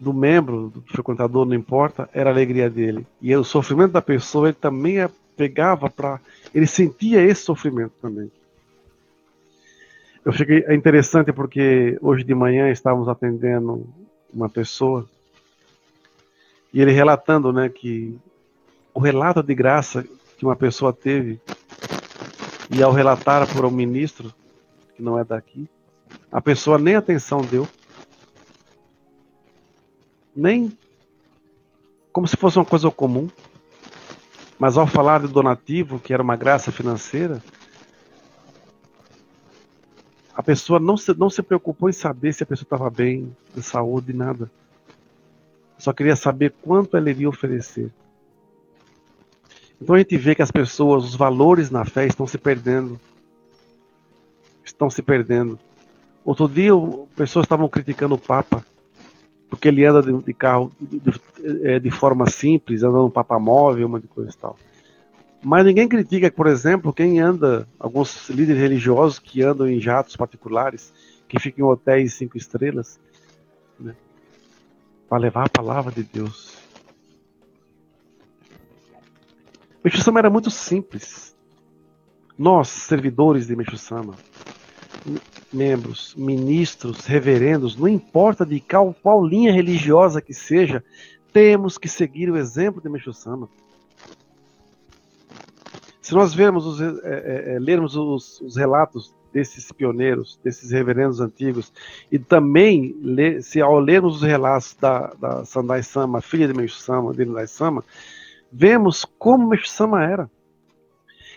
do 0.00 0.14
membro, 0.14 0.70
do 0.70 0.80
frequentador, 0.86 1.44
não 1.44 1.54
importa, 1.54 2.08
era 2.10 2.30
a 2.30 2.32
alegria 2.32 2.70
dele. 2.70 3.06
E 3.20 3.36
o 3.36 3.44
sofrimento 3.44 3.92
da 3.92 4.00
pessoa 4.00 4.48
ele 4.48 4.56
também 4.58 4.96
pegava 5.40 5.88
para 5.88 6.20
ele 6.54 6.66
sentia 6.66 7.22
esse 7.22 7.40
sofrimento 7.40 7.94
também. 8.02 8.30
Eu 10.22 10.34
fiquei 10.34 10.62
é 10.66 10.74
interessante 10.74 11.32
porque 11.32 11.96
hoje 12.02 12.22
de 12.24 12.34
manhã 12.34 12.70
estávamos 12.70 13.08
atendendo 13.08 13.88
uma 14.30 14.50
pessoa 14.50 15.08
e 16.74 16.82
ele 16.82 16.92
relatando, 16.92 17.54
né, 17.54 17.70
que 17.70 18.18
o 18.92 19.00
relato 19.00 19.42
de 19.42 19.54
graça 19.54 20.06
que 20.36 20.44
uma 20.44 20.54
pessoa 20.54 20.92
teve 20.92 21.40
e 22.70 22.82
ao 22.82 22.92
relatar 22.92 23.50
por 23.50 23.64
um 23.64 23.70
ministro 23.70 24.30
que 24.94 25.02
não 25.02 25.18
é 25.18 25.24
daqui, 25.24 25.66
a 26.30 26.42
pessoa 26.42 26.78
nem 26.78 26.96
atenção 26.96 27.40
deu, 27.40 27.66
nem 30.36 30.70
como 32.12 32.28
se 32.28 32.36
fosse 32.36 32.58
uma 32.58 32.64
coisa 32.66 32.90
comum. 32.90 33.30
Mas 34.60 34.76
ao 34.76 34.86
falar 34.86 35.20
do 35.20 35.28
donativo, 35.28 35.98
que 35.98 36.12
era 36.12 36.22
uma 36.22 36.36
graça 36.36 36.70
financeira, 36.70 37.42
a 40.34 40.42
pessoa 40.42 40.78
não 40.78 40.98
se, 40.98 41.14
não 41.14 41.30
se 41.30 41.42
preocupou 41.42 41.88
em 41.88 41.94
saber 41.94 42.34
se 42.34 42.42
a 42.42 42.46
pessoa 42.46 42.64
estava 42.64 42.90
bem, 42.90 43.34
de 43.54 43.62
saúde, 43.62 44.12
nada. 44.12 44.50
Só 45.78 45.94
queria 45.94 46.14
saber 46.14 46.52
quanto 46.60 46.94
ela 46.94 47.08
iria 47.08 47.26
oferecer. 47.26 47.90
Então 49.80 49.94
a 49.94 49.98
gente 49.98 50.18
vê 50.18 50.34
que 50.34 50.42
as 50.42 50.50
pessoas, 50.50 51.04
os 51.04 51.14
valores 51.14 51.70
na 51.70 51.86
fé 51.86 52.06
estão 52.06 52.26
se 52.26 52.36
perdendo. 52.36 53.00
Estão 54.62 54.90
se 54.90 55.00
perdendo. 55.00 55.58
Outro 56.22 56.46
dia, 56.46 56.72
pessoas 57.16 57.44
estavam 57.44 57.66
criticando 57.66 58.14
o 58.14 58.18
Papa, 58.18 58.62
porque 59.48 59.68
ele 59.68 59.86
anda 59.86 60.02
de, 60.02 60.22
de 60.22 60.34
carro 60.34 60.70
de, 60.78 61.18
é, 61.64 61.78
de, 61.78 61.90
forma 61.90 62.28
simples, 62.28 62.82
anda 62.82 62.98
no 62.98 63.10
Papa 63.10 63.38
móvel, 63.38 63.86
uma 63.86 64.00
de 64.00 64.08
coisa 64.08 64.30
e 64.30 64.36
tal. 64.36 64.56
Mas 65.42 65.64
ninguém 65.64 65.88
critica, 65.88 66.30
por 66.30 66.46
exemplo, 66.46 66.92
quem 66.92 67.18
anda, 67.18 67.66
alguns 67.78 68.28
líderes 68.28 68.60
religiosos 68.60 69.18
que 69.18 69.42
andam 69.42 69.68
em 69.68 69.80
jatos 69.80 70.16
particulares, 70.16 70.92
que 71.26 71.38
ficam 71.38 71.66
em 71.66 71.70
hotéis 71.70 72.14
cinco 72.14 72.36
estrelas, 72.36 73.00
né, 73.78 73.94
para 75.08 75.18
levar 75.18 75.46
a 75.46 75.48
palavra 75.48 75.92
de 75.92 76.02
Deus. 76.02 76.58
Meixo 79.82 80.02
Sama 80.02 80.18
era 80.18 80.28
muito 80.28 80.50
simples. 80.50 81.34
Nós, 82.36 82.68
servidores 82.68 83.46
de 83.46 83.56
Meixo 83.56 83.78
Sama, 83.78 84.14
membros, 85.52 86.14
ministros, 86.14 87.06
reverendos, 87.06 87.76
não 87.76 87.88
importa 87.88 88.44
de 88.44 88.60
qual, 88.60 88.94
qual 89.02 89.24
linha 89.24 89.52
religiosa 89.52 90.20
que 90.20 90.34
seja, 90.34 90.84
temos 91.32 91.78
que 91.78 91.88
seguir 91.88 92.30
o 92.30 92.36
exemplo 92.36 92.80
de 92.80 92.88
Meixo 92.88 93.12
Sama. 93.12 93.48
Se 96.00 96.14
nós 96.14 96.34
vermos 96.34 96.66
os, 96.66 96.80
é, 96.80 97.54
é, 97.54 97.58
lermos 97.60 97.94
os, 97.94 98.40
os, 98.40 98.56
relatos 98.56 99.14
desses 99.32 99.70
pioneiros, 99.70 100.40
desses 100.42 100.72
reverendos 100.72 101.20
antigos, 101.20 101.72
e 102.10 102.18
também 102.18 102.96
se 103.42 103.60
ao 103.60 103.78
lermos 103.78 104.16
os 104.16 104.22
relatos 104.22 104.76
da, 104.80 105.14
da 105.14 105.44
Sandai 105.44 105.84
Sama, 105.84 106.20
filha 106.20 106.48
de 106.48 106.54
Meixo 106.54 106.80
Sama, 106.80 107.12
de 107.12 107.24
Nandai 107.24 107.46
Sama, 107.46 107.84
vemos 108.50 109.04
como 109.04 109.48
Meixo 109.48 109.68
Sama 109.68 110.04
era. 110.04 110.30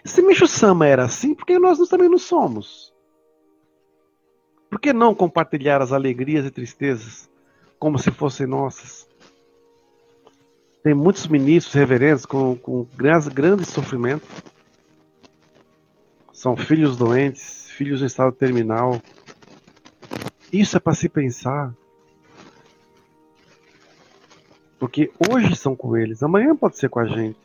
Se 0.03 0.21
Meixo 0.23 0.47
Sama 0.47 0.87
era 0.87 1.03
assim, 1.03 1.35
por 1.35 1.45
que 1.45 1.59
nós 1.59 1.77
também 1.87 2.09
não 2.09 2.17
somos? 2.17 2.91
Por 4.71 4.79
que 4.79 4.91
não 4.91 5.13
compartilhar 5.13 5.83
as 5.83 5.91
alegrias 5.91 6.45
e 6.45 6.49
tristezas 6.49 7.29
como 7.77 7.99
se 7.99 8.09
fossem 8.09 8.47
nossas? 8.47 9.07
Tem 10.83 10.93
muitos 10.93 11.27
ministros 11.27 11.73
reverendos 11.73 12.25
com, 12.25 12.57
com 12.57 12.85
grandes, 12.95 13.29
grandes 13.29 13.69
sofrimentos. 13.69 14.27
São 16.33 16.57
filhos 16.57 16.97
doentes, 16.97 17.69
filhos 17.69 18.01
em 18.01 18.05
estado 18.05 18.33
terminal. 18.33 19.01
Isso 20.51 20.75
é 20.75 20.79
para 20.81 20.93
se 20.93 21.07
pensar. 21.07 21.73
Porque 24.77 25.09
hoje 25.31 25.55
são 25.55 25.73
com 25.73 25.95
eles, 25.95 26.21
amanhã 26.21 26.53
pode 26.53 26.77
ser 26.77 26.89
com 26.89 26.99
a 26.99 27.07
gente. 27.07 27.39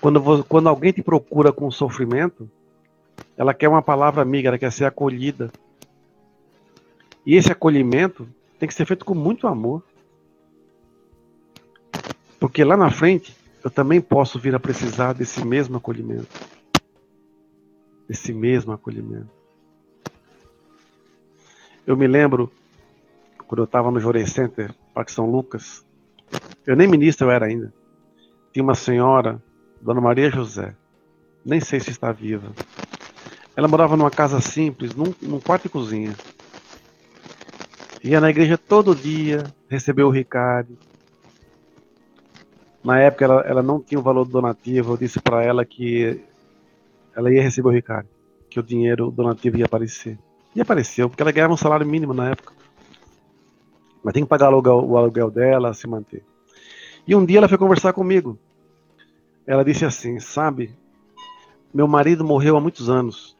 Quando, 0.00 0.44
quando 0.44 0.68
alguém 0.68 0.92
te 0.92 1.02
procura 1.02 1.52
com 1.52 1.68
sofrimento, 1.72 2.48
ela 3.36 3.52
quer 3.52 3.68
uma 3.68 3.82
palavra 3.82 4.22
amiga, 4.22 4.48
ela 4.48 4.58
quer 4.58 4.70
ser 4.70 4.84
acolhida. 4.84 5.50
E 7.26 7.34
esse 7.34 7.50
acolhimento 7.50 8.28
tem 8.58 8.68
que 8.68 8.74
ser 8.74 8.86
feito 8.86 9.04
com 9.04 9.14
muito 9.14 9.48
amor. 9.48 9.82
Porque 12.38 12.62
lá 12.64 12.76
na 12.76 12.90
frente 12.90 13.36
eu 13.64 13.70
também 13.70 14.00
posso 14.00 14.38
vir 14.38 14.54
a 14.54 14.60
precisar 14.60 15.12
desse 15.12 15.44
mesmo 15.44 15.76
acolhimento. 15.76 16.28
Desse 18.08 18.32
mesmo 18.32 18.72
acolhimento. 18.72 19.30
Eu 21.86 21.96
me 21.96 22.06
lembro, 22.06 22.50
quando 23.46 23.60
eu 23.60 23.64
estava 23.64 23.90
no 23.90 23.98
Jorei 23.98 24.26
Center, 24.26 24.74
Parque 24.94 25.12
São 25.12 25.30
Lucas, 25.30 25.84
eu 26.66 26.76
nem 26.76 26.86
ministro 26.86 27.26
eu 27.26 27.30
era 27.30 27.46
ainda. 27.46 27.72
Tinha 28.52 28.62
uma 28.62 28.74
senhora, 28.74 29.42
Dona 29.80 30.00
Maria 30.00 30.30
José, 30.30 30.74
nem 31.44 31.60
sei 31.60 31.80
se 31.80 31.90
está 31.90 32.12
viva. 32.12 32.52
Ela 33.56 33.66
morava 33.66 33.96
numa 33.96 34.10
casa 34.10 34.40
simples, 34.40 34.94
num, 34.94 35.12
num 35.20 35.40
quarto 35.40 35.66
e 35.66 35.70
cozinha. 35.70 36.14
Ia 38.04 38.20
na 38.20 38.30
igreja 38.30 38.56
todo 38.56 38.94
dia, 38.94 39.44
recebeu 39.68 40.06
o 40.06 40.12
Ricardo. 40.12 40.78
Na 42.88 42.98
época 43.00 43.26
ela, 43.26 43.40
ela 43.42 43.62
não 43.62 43.82
tinha 43.82 43.98
o 43.98 44.02
valor 44.02 44.24
do 44.24 44.30
donativo, 44.30 44.94
eu 44.94 44.96
disse 44.96 45.20
para 45.20 45.44
ela 45.44 45.62
que 45.62 46.24
ela 47.14 47.30
ia 47.30 47.42
receber 47.42 47.68
o 47.68 47.70
Ricardo, 47.70 48.08
que 48.48 48.58
o 48.58 48.62
dinheiro 48.62 49.10
donativo 49.10 49.58
ia 49.58 49.66
aparecer. 49.66 50.18
E 50.56 50.60
apareceu, 50.62 51.06
porque 51.06 51.22
ela 51.22 51.30
ganhava 51.30 51.52
um 51.52 51.56
salário 51.58 51.86
mínimo 51.86 52.14
na 52.14 52.30
época. 52.30 52.54
Mas 54.02 54.14
tem 54.14 54.22
que 54.22 54.28
pagar 54.30 54.46
o 54.46 54.54
aluguel, 54.54 54.88
o 54.88 54.96
aluguel 54.96 55.30
dela, 55.30 55.74
se 55.74 55.86
manter. 55.86 56.24
E 57.06 57.14
um 57.14 57.26
dia 57.26 57.36
ela 57.36 57.48
foi 57.48 57.58
conversar 57.58 57.92
comigo. 57.92 58.38
Ela 59.46 59.62
disse 59.62 59.84
assim: 59.84 60.18
Sabe, 60.18 60.74
meu 61.74 61.86
marido 61.86 62.24
morreu 62.24 62.56
há 62.56 62.60
muitos 62.60 62.88
anos. 62.88 63.36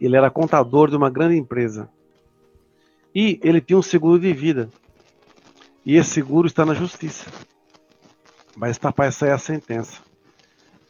Ele 0.00 0.16
era 0.16 0.30
contador 0.30 0.90
de 0.90 0.96
uma 0.96 1.10
grande 1.10 1.36
empresa. 1.36 1.90
E 3.12 3.40
ele 3.42 3.60
tinha 3.60 3.80
um 3.80 3.82
seguro 3.82 4.20
de 4.20 4.32
vida. 4.32 4.70
E 5.84 5.96
esse 5.96 6.10
seguro 6.10 6.46
está 6.46 6.64
na 6.64 6.72
justiça. 6.72 7.28
Vai 8.58 8.70
estar 8.72 8.92
para 8.92 9.10
sair 9.12 9.30
a 9.30 9.38
sentença. 9.38 10.00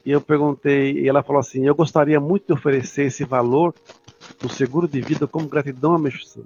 E 0.04 0.10
eu 0.10 0.22
perguntei, 0.22 0.92
e 0.92 1.06
ela 1.06 1.22
falou 1.22 1.38
assim: 1.38 1.66
Eu 1.66 1.74
gostaria 1.74 2.18
muito 2.18 2.46
de 2.46 2.52
oferecer 2.54 3.04
esse 3.04 3.24
valor 3.24 3.74
do 4.40 4.48
seguro 4.48 4.88
de 4.88 5.02
vida 5.02 5.26
como 5.26 5.46
gratidão 5.48 5.94
a 5.94 5.98
Meixo 5.98 6.42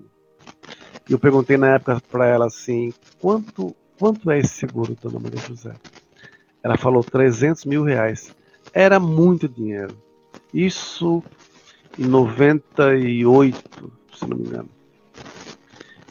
E 1.08 1.12
eu 1.12 1.18
perguntei 1.20 1.56
na 1.56 1.76
época 1.76 2.02
para 2.10 2.26
ela 2.26 2.46
assim: 2.46 2.92
quanto, 3.20 3.72
quanto 3.96 4.32
é 4.32 4.40
esse 4.40 4.54
seguro, 4.54 4.96
dona 5.00 5.20
Maria 5.20 5.38
José? 5.38 5.74
Ela 6.60 6.76
falou 6.76 7.04
300 7.04 7.66
mil 7.66 7.84
reais. 7.84 8.34
Era 8.74 8.98
muito 8.98 9.48
dinheiro. 9.48 9.96
Isso 10.52 11.22
em 11.96 12.04
98, 12.04 13.92
se 14.16 14.26
não 14.26 14.36
me 14.36 14.46
engano. 14.46 14.68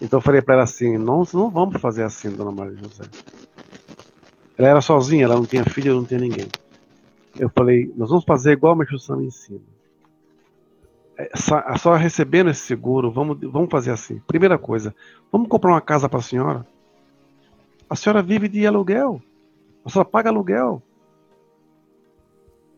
Então 0.02 0.20
eu 0.20 0.24
falei 0.24 0.42
para 0.42 0.54
ela 0.54 0.64
assim: 0.64 0.98
não, 0.98 1.28
não 1.34 1.50
vamos 1.50 1.82
fazer 1.82 2.04
assim, 2.04 2.30
dona 2.30 2.52
Maria 2.52 2.78
José. 2.78 3.04
Ela 4.62 4.70
era 4.70 4.82
sozinha, 4.82 5.24
ela 5.26 5.34
não 5.34 5.46
tinha 5.46 5.66
filho, 5.66 5.96
não 5.96 6.06
tinha 6.06 6.20
ninguém. 6.20 6.48
Eu 7.40 7.50
falei: 7.50 7.92
nós 7.98 8.10
vamos 8.10 8.24
fazer 8.24 8.52
igual 8.52 8.74
a 8.74 8.76
Meixo-san 8.76 9.20
ensina. 9.24 9.60
É, 11.18 11.32
só 11.80 11.96
recebendo 11.96 12.52
esse 12.52 12.62
seguro, 12.62 13.12
vamos, 13.12 13.40
vamos 13.42 13.72
fazer 13.72 13.90
assim. 13.90 14.20
Primeira 14.28 14.60
coisa, 14.60 14.96
vamos 15.32 15.48
comprar 15.48 15.72
uma 15.72 15.82
casa 15.82 16.08
para 16.08 16.20
a 16.20 16.22
senhora? 16.22 16.68
A 17.90 17.96
senhora 17.96 18.22
vive 18.22 18.48
de 18.48 18.68
aluguel. 18.68 19.20
A 19.84 19.90
senhora 19.90 20.08
paga 20.08 20.30
aluguel. 20.30 20.80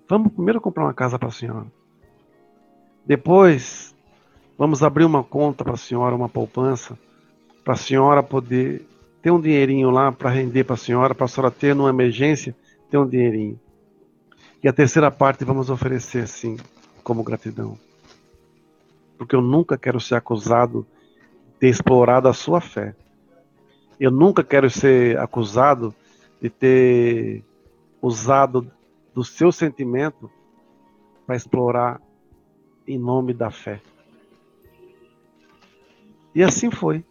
Vamos 0.08 0.32
primeiro 0.32 0.62
comprar 0.62 0.86
uma 0.86 0.94
casa 0.94 1.20
para 1.20 1.28
a 1.28 1.32
senhora. 1.32 1.68
Depois, 3.06 3.94
vamos 4.58 4.82
abrir 4.84 5.04
uma 5.04 5.22
conta 5.22 5.66
para 5.66 5.74
a 5.74 5.78
senhora, 5.78 6.16
uma 6.16 6.30
poupança, 6.30 6.98
para 7.62 7.74
a 7.74 7.78
senhora 7.78 8.24
poder 8.24 8.88
ter 9.24 9.32
um 9.32 9.39
dinheirinho 9.39 9.89
lá 9.89 10.12
para 10.12 10.30
render 10.30 10.65
para 10.65 10.74
a 10.74 10.77
senhora, 10.77 11.15
para 11.15 11.24
a 11.24 11.30
senhora 11.30 11.50
ter 11.50 11.74
numa 11.74 11.89
emergência, 11.89 12.53
ter 12.92 12.98
um 12.98 13.08
dinheirinho. 13.08 13.58
E 14.62 14.68
a 14.68 14.74
terceira 14.74 15.10
parte 15.10 15.46
vamos 15.46 15.70
oferecer 15.70 16.24
assim, 16.24 16.58
como 17.06 17.24
gratidão. 17.24 17.80
Porque 19.18 19.34
eu 19.34 19.42
nunca 19.42 19.77
quero 19.77 19.98
ser 20.01 20.15
acusado 20.15 20.86
de 21.53 21.60
ter 21.60 21.70
explorado 21.70 22.27
a 22.27 22.34
sua 22.34 22.60
fé. 22.60 22.94
Eu 23.98 24.12
nunca 24.12 24.44
quero 24.44 24.70
ser 24.70 25.18
acusado 25.18 25.96
de 26.42 26.50
ter 26.50 27.46
usado 28.01 28.70
do 29.15 29.24
seu 29.24 29.53
sentimento 29.53 30.30
para 31.25 31.38
explorar 31.38 32.01
em 32.86 33.00
nome 33.00 33.34
da 33.34 33.50
fé. 33.50 33.80
E 36.36 36.44
assim 36.44 36.70
foi. 36.70 37.06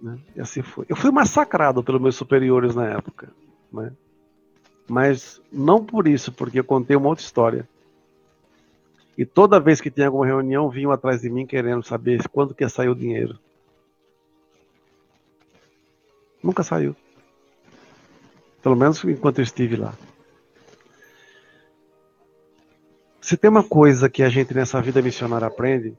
Né? 0.00 0.18
E 0.34 0.40
assim 0.40 0.62
foi. 0.62 0.86
Eu 0.88 0.96
fui 0.96 1.10
massacrado 1.10 1.82
pelos 1.82 2.00
meus 2.00 2.16
superiores 2.16 2.74
na 2.74 2.86
época. 2.86 3.28
Né? 3.72 3.92
Mas 4.88 5.40
não 5.52 5.84
por 5.84 6.08
isso, 6.08 6.32
porque 6.32 6.60
eu 6.60 6.64
contei 6.64 6.96
uma 6.96 7.08
outra 7.08 7.24
história. 7.24 7.68
E 9.16 9.24
toda 9.26 9.60
vez 9.60 9.80
que 9.80 9.90
tinha 9.90 10.06
alguma 10.06 10.26
reunião, 10.26 10.70
vinham 10.70 10.90
atrás 10.90 11.20
de 11.20 11.28
mim 11.28 11.46
querendo 11.46 11.82
saber 11.82 12.26
quando 12.28 12.54
que 12.54 12.64
ia 12.64 12.68
sair 12.68 12.88
o 12.88 12.94
dinheiro. 12.94 13.38
Nunca 16.42 16.62
saiu. 16.62 16.96
Pelo 18.62 18.76
menos 18.76 19.04
enquanto 19.04 19.38
eu 19.38 19.44
estive 19.44 19.76
lá. 19.76 19.94
Se 23.20 23.36
tem 23.36 23.50
uma 23.50 23.62
coisa 23.62 24.08
que 24.08 24.22
a 24.22 24.28
gente 24.28 24.54
nessa 24.54 24.80
vida 24.80 25.02
missionária 25.02 25.46
aprende, 25.46 25.94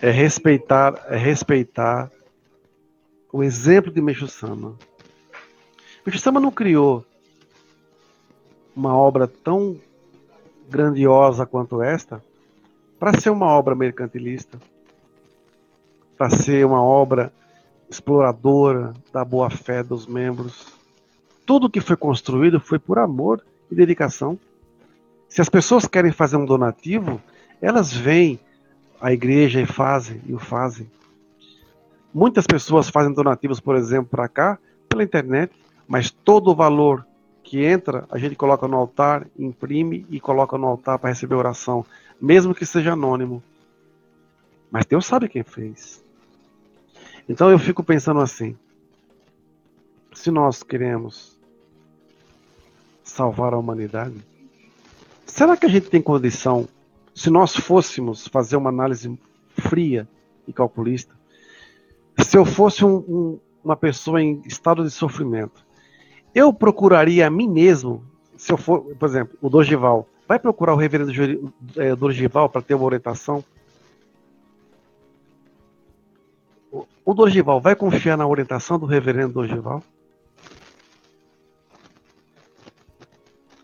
é 0.00 0.10
respeitar, 0.10 1.06
é 1.08 1.16
respeitar 1.16 2.10
o 3.32 3.42
exemplo 3.42 3.92
de 3.92 4.00
Meixo 4.00 4.26
Sama. 4.26 4.74
Meixo 6.04 6.20
Sama 6.20 6.40
não 6.40 6.50
criou 6.50 7.04
uma 8.74 8.96
obra 8.96 9.26
tão 9.26 9.78
grandiosa 10.68 11.44
quanto 11.44 11.82
esta 11.82 12.22
para 12.98 13.18
ser 13.18 13.30
uma 13.30 13.46
obra 13.46 13.74
mercantilista, 13.74 14.58
para 16.16 16.30
ser 16.30 16.66
uma 16.66 16.82
obra 16.82 17.32
exploradora 17.88 18.92
da 19.12 19.24
boa 19.24 19.50
fé 19.50 19.82
dos 19.82 20.06
membros. 20.06 20.66
Tudo 21.46 21.70
que 21.70 21.80
foi 21.80 21.96
construído 21.96 22.60
foi 22.60 22.78
por 22.78 22.98
amor 22.98 23.42
e 23.70 23.74
dedicação. 23.74 24.38
Se 25.28 25.40
as 25.40 25.48
pessoas 25.48 25.86
querem 25.86 26.12
fazer 26.12 26.36
um 26.36 26.44
donativo, 26.44 27.20
elas 27.60 27.92
vêm 27.92 28.38
à 29.00 29.12
igreja 29.12 29.60
e 29.60 29.66
fazem, 29.66 30.20
e 30.26 30.34
o 30.34 30.38
fazem. 30.38 30.90
Muitas 32.12 32.46
pessoas 32.46 32.88
fazem 32.88 33.12
donativos, 33.12 33.60
por 33.60 33.76
exemplo, 33.76 34.08
para 34.10 34.28
cá, 34.28 34.58
pela 34.88 35.02
internet, 35.02 35.52
mas 35.86 36.10
todo 36.10 36.50
o 36.50 36.54
valor 36.54 37.06
que 37.42 37.64
entra, 37.64 38.06
a 38.10 38.18
gente 38.18 38.36
coloca 38.36 38.68
no 38.68 38.76
altar, 38.76 39.26
imprime 39.38 40.06
e 40.10 40.20
coloca 40.20 40.58
no 40.58 40.66
altar 40.66 40.98
para 40.98 41.10
receber 41.10 41.34
oração, 41.34 41.84
mesmo 42.20 42.54
que 42.54 42.66
seja 42.66 42.92
anônimo. 42.92 43.42
Mas 44.70 44.84
Deus 44.84 45.06
sabe 45.06 45.28
quem 45.28 45.42
fez. 45.42 46.04
Então 47.28 47.50
eu 47.50 47.58
fico 47.58 47.82
pensando 47.82 48.20
assim: 48.20 48.56
se 50.12 50.30
nós 50.30 50.62
queremos 50.62 51.38
salvar 53.02 53.54
a 53.54 53.58
humanidade, 53.58 54.16
será 55.26 55.56
que 55.56 55.66
a 55.66 55.70
gente 55.70 55.88
tem 55.88 56.02
condição, 56.02 56.68
se 57.14 57.30
nós 57.30 57.56
fôssemos 57.56 58.26
fazer 58.28 58.56
uma 58.56 58.68
análise 58.68 59.18
fria 59.56 60.06
e 60.46 60.52
calculista, 60.52 61.17
se 62.28 62.36
eu 62.36 62.44
fosse 62.44 62.84
um, 62.84 62.96
um, 62.98 63.40
uma 63.64 63.74
pessoa 63.74 64.20
em 64.20 64.42
estado 64.44 64.84
de 64.84 64.90
sofrimento, 64.90 65.64
eu 66.34 66.52
procuraria 66.52 67.26
a 67.26 67.30
mim 67.30 67.48
mesmo, 67.48 68.04
se 68.36 68.52
eu 68.52 68.58
for, 68.58 68.82
por 68.96 69.08
exemplo, 69.08 69.38
o 69.40 69.48
Dorival, 69.48 70.06
vai 70.28 70.38
procurar 70.38 70.74
o 70.74 70.76
reverendo 70.76 71.10
é, 71.74 71.96
Dorival 71.96 72.50
para 72.50 72.60
ter 72.60 72.74
uma 72.74 72.84
orientação? 72.84 73.42
O 77.02 77.14
Dorival 77.14 77.62
vai 77.62 77.74
confiar 77.74 78.18
na 78.18 78.26
orientação 78.26 78.78
do 78.78 78.84
reverendo 78.84 79.32
Dorival? 79.32 79.82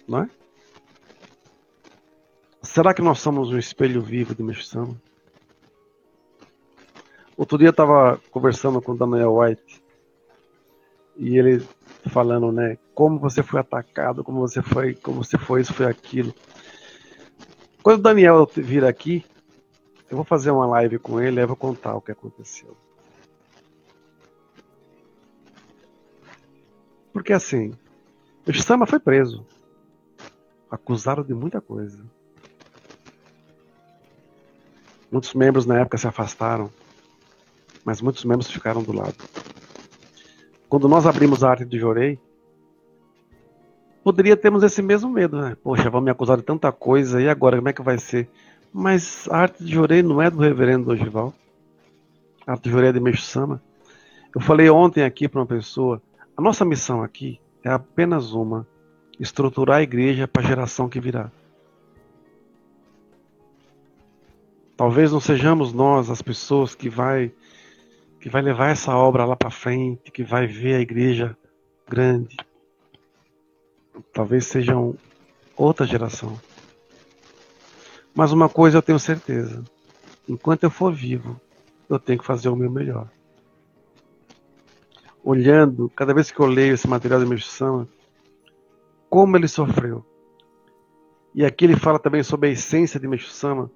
Não 0.09 0.23
é? 0.23 0.30
Será 2.62 2.94
que 2.94 3.02
nós 3.02 3.21
somos 3.21 3.50
um 3.50 3.59
espelho 3.59 4.00
vivo 4.00 4.35
de 4.35 4.42
Meshama? 4.42 4.99
Outro 7.36 7.58
dia 7.58 7.68
eu 7.68 7.72
estava 7.72 8.20
conversando 8.30 8.80
com 8.80 8.92
o 8.92 8.96
Daniel 8.96 9.36
White 9.36 9.82
e 11.16 11.36
ele 11.38 11.66
falando, 12.08 12.52
né, 12.52 12.78
como 12.94 13.18
você 13.18 13.42
foi 13.42 13.60
atacado, 13.60 14.22
como 14.22 14.40
você 14.40 14.62
foi, 14.62 14.94
como 14.94 15.24
você 15.24 15.38
foi 15.38 15.60
isso, 15.60 15.72
foi 15.72 15.86
aquilo. 15.86 16.34
Quando 17.82 17.98
o 17.98 18.02
Daniel 18.02 18.48
vir 18.54 18.84
aqui, 18.84 19.24
eu 20.10 20.16
vou 20.16 20.24
fazer 20.24 20.50
uma 20.50 20.66
live 20.66 20.98
com 20.98 21.20
ele, 21.20 21.40
e 21.40 21.46
vou 21.46 21.56
contar 21.56 21.94
o 21.94 22.00
que 22.00 22.12
aconteceu. 22.12 22.76
Porque 27.12 27.32
assim, 27.32 27.72
o 28.46 28.52
Sama 28.54 28.87
foi 28.87 28.98
preso. 28.98 29.46
Acusado 30.70 31.24
de 31.24 31.32
muita 31.32 31.61
coisa. 31.61 32.04
Muitos 35.11 35.32
membros 35.32 35.64
na 35.64 35.78
época 35.78 35.96
se 35.96 36.09
afastaram, 36.09 36.70
mas 37.85 38.01
muitos 38.01 38.25
membros 38.25 38.51
ficaram 38.51 38.83
do 38.83 38.92
lado. 38.92 39.16
Quando 40.68 40.88
nós 40.88 41.07
abrimos 41.07 41.44
a 41.44 41.51
arte 41.51 41.64
de 41.64 41.79
Jorei, 41.79 42.18
poderia 44.03 44.37
termos 44.37 44.62
esse 44.62 44.83
mesmo 44.83 45.11
medo, 45.11 45.40
né? 45.40 45.57
Poxa, 45.62 45.90
vão 45.90 46.01
me 46.01 46.11
acusar 46.11 46.37
de 46.37 46.42
tanta 46.42 46.73
coisa, 46.73 47.20
e 47.20 47.29
agora, 47.29 47.57
como 47.59 47.68
é 47.68 47.73
que 47.73 47.83
vai 47.83 47.99
ser? 47.99 48.29
Mas 48.73 49.29
a 49.31 49.38
arte 49.38 49.62
de 49.64 49.73
Jorei 49.73 50.03
não 50.03 50.20
é 50.20 50.31
do 50.31 50.38
reverendo 50.38 50.87
Dogival. 50.87 51.33
A 52.47 52.53
arte 52.53 52.64
de 52.64 52.70
Jorei 52.70 52.90
é 52.90 52.92
de 52.92 53.01
Meixo 53.01 53.23
Sama. 53.23 53.62
Eu 54.35 54.40
falei 54.40 54.68
ontem 54.68 55.05
aqui 55.05 55.29
para 55.29 55.40
uma 55.40 55.47
pessoa, 55.47 56.03
a 56.37 56.42
nossa 56.42 56.64
missão 56.64 57.03
aqui 57.03 57.40
é 57.62 57.70
apenas 57.70 58.33
uma: 58.33 58.66
estruturar 59.20 59.79
a 59.79 59.83
igreja 59.83 60.27
para 60.27 60.42
a 60.42 60.47
geração 60.47 60.88
que 60.88 60.99
virá. 60.99 61.31
Talvez 64.77 65.12
não 65.12 65.20
sejamos 65.20 65.73
nós 65.73 66.11
as 66.11 66.20
pessoas 66.20 66.75
que 66.75 66.88
vai 66.88 67.33
que 68.24 68.30
vai 68.30 68.40
levar 68.40 68.70
essa 68.70 68.96
obra 68.96 69.26
lá 69.26 69.37
para 69.37 69.50
frente, 69.50 70.10
que 70.10 70.24
vai 70.24 70.46
ver 70.46 70.76
a 70.76 70.80
igreja 70.80 71.37
grande. 71.87 72.38
Talvez 74.14 74.46
sejam 74.46 74.96
outra 75.54 75.87
geração. 75.87 76.40
Mas 78.14 78.32
uma 78.32 78.48
coisa 78.48 78.78
eu 78.78 78.82
tenho 78.82 78.98
certeza: 78.98 79.62
enquanto 80.26 80.62
eu 80.62 80.70
for 80.70 80.90
vivo, 80.90 81.38
eu 81.87 81.98
tenho 81.98 82.18
que 82.18 82.24
fazer 82.24 82.48
o 82.48 82.56
meu 82.56 82.70
melhor 82.70 83.10
olhando, 85.22 85.92
cada 85.94 86.14
vez 86.14 86.30
que 86.30 86.40
eu 86.40 86.46
leio 86.46 86.72
esse 86.72 86.88
material 86.88 87.20
de 87.20 87.26
Meixo 87.26 87.87
como 89.10 89.37
ele 89.37 89.48
sofreu. 89.48 90.02
E 91.34 91.44
aqui 91.44 91.66
ele 91.66 91.76
fala 91.76 91.98
também 91.98 92.22
sobre 92.22 92.48
a 92.48 92.52
essência 92.52 92.98
de 92.98 93.06
Meixo 93.06 93.28
Sama. 93.28 93.70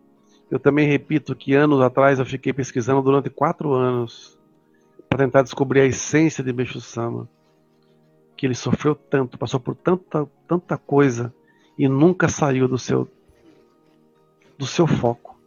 Eu 0.50 0.58
também 0.58 0.88
repito 0.88 1.36
que 1.36 1.52
anos 1.52 1.82
atrás 1.82 2.18
eu 2.18 2.24
fiquei 2.24 2.54
pesquisando 2.54 3.02
durante 3.02 3.28
quatro 3.28 3.74
anos 3.74 4.37
para 5.08 5.18
tentar 5.18 5.42
descobrir 5.42 5.80
a 5.80 5.86
essência 5.86 6.44
de 6.44 6.52
Meixo 6.52 6.80
Sama. 6.80 7.28
Que 8.36 8.46
ele 8.46 8.54
sofreu 8.54 8.94
tanto, 8.94 9.38
passou 9.38 9.58
por 9.58 9.74
tanta, 9.74 10.28
tanta 10.46 10.76
coisa 10.76 11.34
e 11.76 11.88
nunca 11.88 12.28
saiu 12.28 12.68
do 12.68 12.78
seu 12.78 13.08
do 14.56 14.66
seu 14.66 14.86
foco. 14.86 15.38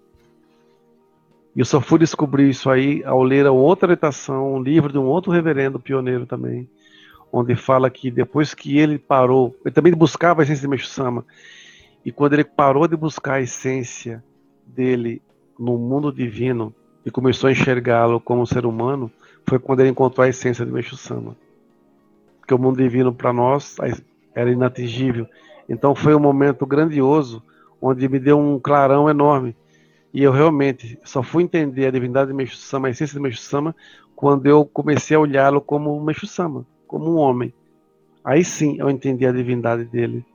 E 1.53 1.59
eu 1.59 1.65
só 1.65 1.81
fui 1.81 1.99
descobrir 1.99 2.49
isso 2.49 2.69
aí 2.69 3.03
ao 3.03 3.21
ler 3.21 3.45
uma 3.45 3.59
outra 3.59 3.87
orientação, 3.87 4.53
um 4.53 4.63
livro 4.63 4.91
de 4.91 4.97
um 4.97 5.05
outro 5.05 5.31
reverendo 5.31 5.79
pioneiro 5.79 6.25
também, 6.25 6.69
onde 7.31 7.55
fala 7.55 7.89
que 7.89 8.09
depois 8.09 8.53
que 8.53 8.77
ele 8.77 8.97
parou, 8.97 9.53
ele 9.65 9.73
também 9.73 9.93
buscava 9.93 10.41
a 10.41 10.43
essência 10.43 10.61
de 10.61 10.67
Meixo 10.69 10.87
Sama, 10.87 11.25
e 12.05 12.11
quando 12.11 12.33
ele 12.33 12.45
parou 12.45 12.87
de 12.87 12.95
buscar 12.95 13.35
a 13.35 13.41
essência 13.41 14.23
dele 14.65 15.21
no 15.59 15.77
mundo 15.77 16.11
divino 16.11 16.73
e 17.05 17.11
começou 17.11 17.47
a 17.47 17.51
enxergá-lo 17.51 18.19
como 18.19 18.41
um 18.41 18.45
ser 18.45 18.65
humano, 18.65 19.11
foi 19.45 19.59
quando 19.59 19.81
ele 19.81 19.89
encontrou 19.89 20.23
a 20.23 20.29
essência 20.29 20.65
de 20.65 20.71
Meixo 20.71 20.95
Sama. 20.95 21.35
Porque 22.39 22.53
o 22.53 22.59
mundo 22.59 22.77
divino 22.77 23.13
para 23.13 23.33
nós 23.33 23.75
era 24.35 24.51
inatingível. 24.51 25.27
Então 25.67 25.95
foi 25.95 26.15
um 26.15 26.19
momento 26.19 26.65
grandioso 26.65 27.41
onde 27.81 28.07
me 28.07 28.19
deu 28.19 28.37
um 28.37 28.59
clarão 28.59 29.09
enorme 29.09 29.55
e 30.13 30.23
eu 30.23 30.31
realmente 30.31 30.99
só 31.03 31.23
fui 31.23 31.43
entender 31.43 31.87
a 31.87 31.91
divindade 31.91 32.29
de 32.29 32.35
Meixo 32.35 32.57
Sama, 32.57 32.87
a 32.87 32.91
essência 32.91 33.13
de 33.13 33.21
Meixo 33.21 33.41
Sama, 33.41 33.75
quando 34.15 34.45
eu 34.45 34.65
comecei 34.65 35.15
a 35.15 35.19
olhá-lo 35.19 35.61
como 35.61 35.95
um 35.97 36.03
Meixo 36.03 36.27
Sama, 36.27 36.65
como 36.85 37.13
um 37.13 37.17
homem. 37.17 37.53
Aí 38.23 38.43
sim 38.43 38.75
eu 38.77 38.89
entendi 38.89 39.25
a 39.25 39.31
divindade 39.31 39.85
dele 39.85 40.25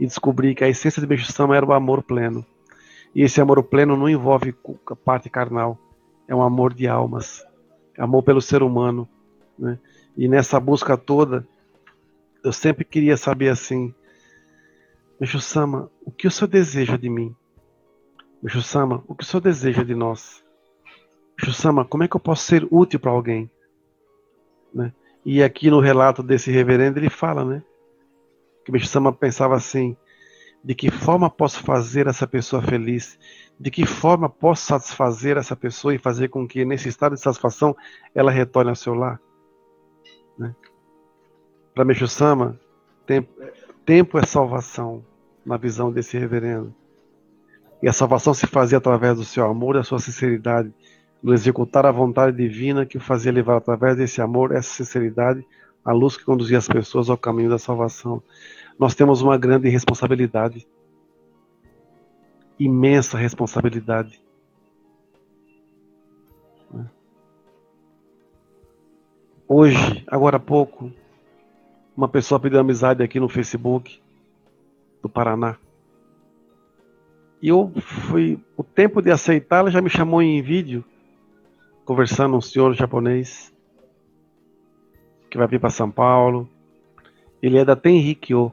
e 0.00 0.06
descobri 0.06 0.54
que 0.54 0.64
a 0.64 0.68
essência 0.68 1.00
de 1.00 1.06
Meixo 1.06 1.30
Sama 1.30 1.56
era 1.56 1.66
o 1.66 1.72
amor 1.72 2.02
pleno. 2.02 2.44
E 3.14 3.22
esse 3.22 3.40
amor 3.40 3.62
pleno 3.62 3.96
não 3.96 4.08
envolve 4.08 4.54
a 4.86 4.96
parte 4.96 5.28
carnal, 5.28 5.78
é 6.28 6.34
um 6.34 6.42
amor 6.42 6.74
de 6.74 6.86
almas, 6.86 7.44
é 7.96 8.02
amor 8.02 8.22
pelo 8.22 8.40
ser 8.40 8.62
humano. 8.62 9.08
Né? 9.58 9.78
E 10.16 10.28
nessa 10.28 10.60
busca 10.60 10.96
toda, 10.96 11.48
eu 12.44 12.52
sempre 12.52 12.84
queria 12.84 13.16
saber 13.16 13.48
assim, 13.48 13.94
Meixo 15.18 15.40
Sama, 15.40 15.90
o 16.04 16.10
que 16.12 16.28
o 16.28 16.30
senhor 16.30 16.48
deseja 16.48 16.96
de 16.96 17.08
mim? 17.08 17.34
Sama, 18.62 19.02
o 19.08 19.14
que 19.14 19.24
o 19.24 19.26
senhor 19.26 19.40
deseja 19.40 19.82
de 19.82 19.94
nós? 19.94 20.44
Sama, 21.52 21.84
como 21.84 22.04
é 22.04 22.08
que 22.08 22.14
eu 22.14 22.20
posso 22.20 22.44
ser 22.44 22.68
útil 22.70 23.00
para 23.00 23.10
alguém? 23.10 23.50
Né? 24.72 24.92
E 25.24 25.42
aqui 25.42 25.70
no 25.70 25.80
relato 25.80 26.22
desse 26.22 26.50
reverendo 26.50 26.98
ele 26.98 27.10
fala, 27.10 27.44
né? 27.44 27.62
Que 28.64 28.78
Sama 28.86 29.12
pensava 29.12 29.56
assim: 29.56 29.96
de 30.62 30.74
que 30.74 30.90
forma 30.90 31.30
posso 31.30 31.62
fazer 31.62 32.06
essa 32.06 32.26
pessoa 32.26 32.60
feliz? 32.62 33.18
De 33.58 33.70
que 33.70 33.86
forma 33.86 34.28
posso 34.28 34.66
satisfazer 34.66 35.36
essa 35.36 35.56
pessoa 35.56 35.94
e 35.94 35.98
fazer 35.98 36.28
com 36.28 36.46
que 36.46 36.64
nesse 36.64 36.88
estado 36.88 37.14
de 37.14 37.20
satisfação 37.20 37.76
ela 38.14 38.30
retorne 38.30 38.70
ao 38.70 38.76
seu 38.76 38.94
lar? 38.94 39.20
Né? 40.38 40.54
Para 41.74 42.08
Sama, 42.08 42.58
tempo, 43.06 43.32
tempo 43.84 44.18
é 44.18 44.26
salvação 44.26 45.04
na 45.44 45.56
visão 45.56 45.90
desse 45.90 46.18
reverendo. 46.18 46.74
E 47.82 47.88
a 47.88 47.92
salvação 47.92 48.34
se 48.34 48.46
fazia 48.46 48.78
através 48.78 49.16
do 49.16 49.24
seu 49.24 49.46
amor 49.46 49.76
e 49.76 49.78
a 49.78 49.84
sua 49.84 50.00
sinceridade, 50.00 50.72
no 51.22 51.32
executar 51.32 51.86
a 51.86 51.92
vontade 51.92 52.36
divina 52.36 52.84
que 52.84 52.96
o 52.96 53.00
fazia 53.00 53.32
levar 53.32 53.56
através 53.56 53.96
desse 53.96 54.20
amor, 54.20 54.52
essa 54.52 54.70
sinceridade, 54.70 55.44
a 55.84 55.92
luz 55.92 56.16
que 56.16 56.24
conduzia 56.24 56.58
as 56.58 56.68
pessoas 56.68 57.08
ao 57.08 57.16
caminho 57.16 57.50
da 57.50 57.58
salvação. 57.58 58.22
Nós 58.78 58.94
temos 58.94 59.20
uma 59.20 59.36
grande 59.36 59.68
responsabilidade. 59.68 60.66
Imensa 62.58 63.18
responsabilidade. 63.18 64.20
Hoje, 69.46 70.04
agora 70.06 70.36
há 70.36 70.40
pouco, 70.40 70.92
uma 71.96 72.06
pessoa 72.06 72.38
pediu 72.38 72.60
amizade 72.60 73.02
aqui 73.02 73.18
no 73.18 73.28
Facebook 73.28 74.00
do 75.02 75.08
Paraná. 75.08 75.56
E 77.40 77.48
eu 77.48 77.72
fui, 77.80 78.38
o 78.56 78.62
tempo 78.62 79.00
de 79.00 79.10
aceitar, 79.10 79.60
ela 79.60 79.70
já 79.70 79.80
me 79.80 79.88
chamou 79.88 80.20
em 80.20 80.42
vídeo, 80.42 80.84
conversando 81.84 82.36
um 82.36 82.40
senhor 82.40 82.74
japonês 82.74 83.50
que 85.30 85.38
vai 85.38 85.46
vir 85.46 85.60
para 85.60 85.70
São 85.70 85.90
Paulo. 85.90 86.48
Ele 87.40 87.58
é 87.58 87.64
da 87.64 87.74
Tenrikyo. 87.74 88.52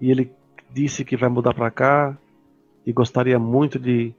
E 0.00 0.10
ele 0.10 0.32
disse 0.70 1.04
que 1.04 1.16
vai 1.16 1.28
mudar 1.28 1.54
para 1.54 1.70
cá 1.70 2.16
e 2.84 2.92
gostaria 2.92 3.38
muito 3.38 3.78
de 3.78 4.12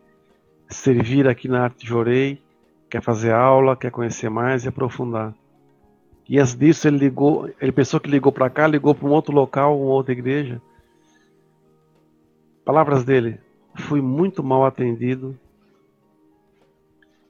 servir 0.70 1.28
aqui 1.28 1.48
na 1.48 1.64
Arte 1.64 1.86
Jorei 1.86 2.42
quer 2.96 3.02
fazer 3.02 3.34
aula, 3.34 3.76
quer 3.76 3.92
conhecer 3.92 4.30
mais 4.30 4.64
e 4.64 4.70
aprofundar. 4.70 5.34
E 6.28 6.40
antes 6.40 6.56
disso 6.56 6.88
ele 6.88 6.98
ligou, 6.98 7.50
ele 7.60 7.72
pensou 7.72 8.00
que 8.00 8.10
ligou 8.10 8.32
para 8.32 8.50
cá, 8.50 8.66
ligou 8.68 8.96
para 8.96 9.08
um 9.08 9.12
outro 9.12 9.34
local, 9.34 9.80
uma 9.80 9.92
outra 9.92 10.14
igreja. 10.14 10.62
Palavras 12.64 13.04
dele: 13.04 13.40
fui 13.76 14.02
muito 14.02 14.44
mal 14.44 14.66
atendido. 14.66 15.38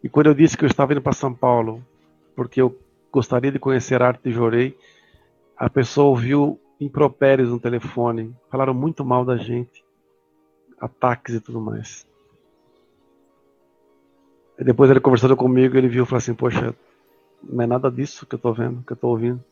E 0.03 0.07
quando 0.07 0.27
eu 0.27 0.35
disse 0.35 0.55
que 0.55 0.63
eu 0.63 0.69
estava 0.69 0.93
indo 0.93 1.01
para 1.01 1.13
São 1.13 1.33
Paulo, 1.33 1.83
porque 2.35 2.61
eu 2.61 2.77
gostaria 3.11 3.51
de 3.51 3.57
conhecer 3.57 4.01
a 4.03 4.07
arte 4.07 4.21
de 4.25 4.31
Jorei, 4.31 4.77
a 5.57 5.67
pessoa 5.67 6.09
ouviu 6.09 6.59
impropérios 6.79 7.49
no 7.49 7.59
telefone, 7.59 8.35
falaram 8.49 8.73
muito 8.73 9.03
mal 9.05 9.23
da 9.23 9.37
gente, 9.37 9.83
ataques 10.79 11.35
e 11.35 11.39
tudo 11.39 11.59
mais. 11.59 12.05
E 14.57 14.63
depois 14.63 14.89
ele 14.89 14.99
conversando 14.99 15.35
comigo, 15.35 15.77
ele 15.77 15.87
viu 15.87 16.03
e 16.03 16.07
falou 16.07 16.17
assim: 16.17 16.33
Poxa, 16.33 16.75
não 17.43 17.63
é 17.63 17.67
nada 17.67 17.91
disso 17.91 18.25
que 18.25 18.35
eu 18.35 18.37
estou 18.37 18.53
vendo, 18.53 18.83
que 18.83 18.93
eu 18.93 18.95
estou 18.95 19.11
ouvindo. 19.11 19.43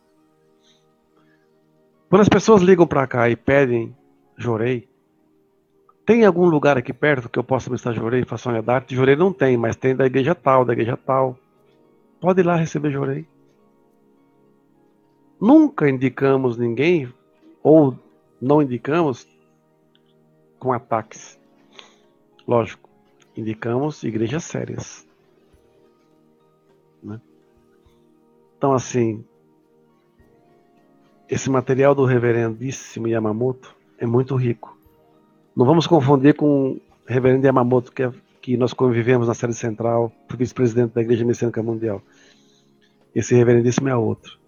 Quando 2.09 2.21
as 2.21 2.29
pessoas 2.29 2.61
ligam 2.61 2.85
para 2.85 3.07
cá 3.07 3.29
e 3.29 3.35
pedem 3.35 3.95
Jorei, 4.37 4.87
tem 6.05 6.25
algum 6.25 6.45
lugar 6.45 6.77
aqui 6.77 6.93
perto 6.93 7.29
que 7.29 7.39
eu 7.39 7.43
possa 7.43 7.69
ministrar 7.69 7.95
Jorei, 7.95 8.23
façonha 8.25 8.61
da 8.61 8.75
arte? 8.75 8.95
Jorei 8.95 9.15
não 9.15 9.31
tem, 9.33 9.57
mas 9.57 9.75
tem 9.75 9.95
da 9.95 10.05
igreja 10.05 10.35
tal, 10.35 10.65
da 10.65 10.73
igreja 10.73 10.97
tal. 10.97 11.37
Pode 12.19 12.41
ir 12.41 12.45
lá 12.45 12.55
receber 12.55 12.91
Jorei. 12.91 13.25
Nunca 15.43 15.89
indicamos 15.89 16.57
ninguém, 16.57 17.13
ou 17.61 17.99
não 18.41 18.61
indicamos, 18.61 19.27
com 20.57 20.71
ataques. 20.71 21.37
Lógico 22.47 22.89
indicamos 23.35 24.03
igrejas 24.03 24.45
sérias. 24.45 25.05
Né? 27.03 27.19
Então, 28.57 28.71
assim, 28.71 29.21
esse 31.29 31.49
material 31.49 31.93
do 31.93 32.05
reverendíssimo 32.05 33.09
Yamamoto 33.09 33.75
é 33.97 34.05
muito 34.05 34.37
rico. 34.37 34.77
Não 35.53 35.65
vamos 35.65 35.87
confundir 35.87 36.35
com 36.35 36.71
o 36.71 36.81
reverendo 37.05 37.45
Yamamoto, 37.45 37.91
que, 37.91 38.03
é, 38.03 38.13
que 38.41 38.55
nós 38.55 38.71
convivemos 38.71 39.27
na 39.27 39.33
sede 39.33 39.55
central, 39.55 40.09
vice-presidente 40.37 40.93
da 40.93 41.01
Igreja 41.01 41.25
Messiânica 41.25 41.61
Mundial. 41.61 42.01
Esse 43.13 43.35
reverendíssimo 43.35 43.89
é 43.89 43.95
outro. 43.97 44.41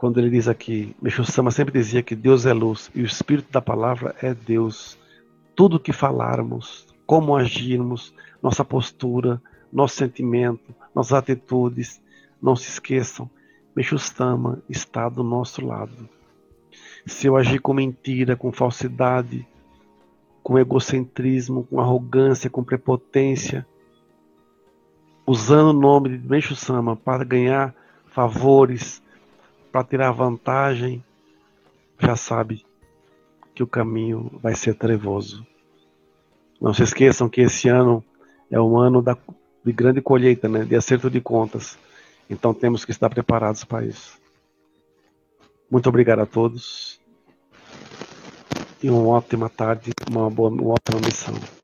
Quando 0.00 0.18
ele 0.18 0.30
diz 0.30 0.48
aqui, 0.48 0.96
Meixo 1.02 1.22
Sama 1.26 1.50
sempre 1.50 1.78
dizia 1.78 2.02
que 2.02 2.16
Deus 2.16 2.46
é 2.46 2.54
luz 2.54 2.90
e 2.94 3.02
o 3.02 3.04
espírito 3.04 3.52
da 3.52 3.60
palavra 3.60 4.16
é 4.22 4.32
Deus. 4.32 4.98
Tudo 5.54 5.78
que 5.78 5.92
falarmos, 5.92 6.86
como 7.04 7.36
agirmos, 7.36 8.14
nossa 8.42 8.64
postura, 8.64 9.42
nosso 9.70 9.96
sentimento, 9.96 10.74
nossas 10.94 11.12
atitudes, 11.12 12.00
não 12.40 12.56
se 12.56 12.70
esqueçam, 12.70 13.28
Meixo 13.76 13.98
Sama 13.98 14.62
está 14.70 15.06
do 15.06 15.22
nosso 15.22 15.66
lado. 15.66 16.08
Se 17.04 17.26
eu 17.26 17.36
agir 17.36 17.58
com 17.58 17.74
mentira, 17.74 18.34
com 18.34 18.50
falsidade, 18.50 19.46
com 20.42 20.58
egocentrismo, 20.58 21.64
com 21.64 21.78
arrogância, 21.78 22.48
com 22.48 22.64
prepotência, 22.64 23.66
usando 25.26 25.76
o 25.76 25.78
nome 25.78 26.16
de 26.16 26.26
Meixo 26.26 26.56
Sama 26.56 26.96
para 26.96 27.22
ganhar 27.22 27.74
favores, 28.06 29.02
para 29.70 29.84
tirar 29.84 30.10
vantagem, 30.12 31.04
já 31.98 32.16
sabe 32.16 32.64
que 33.54 33.62
o 33.62 33.66
caminho 33.66 34.30
vai 34.42 34.54
ser 34.54 34.74
trevoso. 34.74 35.46
Não 36.60 36.74
se 36.74 36.82
esqueçam 36.82 37.28
que 37.28 37.40
esse 37.40 37.68
ano 37.68 38.04
é 38.50 38.60
um 38.60 38.78
ano 38.78 39.00
da, 39.00 39.16
de 39.64 39.72
grande 39.72 40.00
colheita, 40.00 40.48
né? 40.48 40.64
de 40.64 40.74
acerto 40.76 41.10
de 41.10 41.20
contas. 41.20 41.78
Então 42.28 42.52
temos 42.52 42.84
que 42.84 42.90
estar 42.90 43.08
preparados 43.08 43.64
para 43.64 43.84
isso. 43.84 44.18
Muito 45.70 45.88
obrigado 45.88 46.20
a 46.20 46.26
todos. 46.26 47.00
E 48.82 48.90
uma 48.90 49.06
ótima 49.06 49.48
tarde, 49.48 49.92
uma 50.10 50.30
boa, 50.30 50.50
uma 50.50 50.74
ótima 50.74 51.00
missão. 51.00 51.59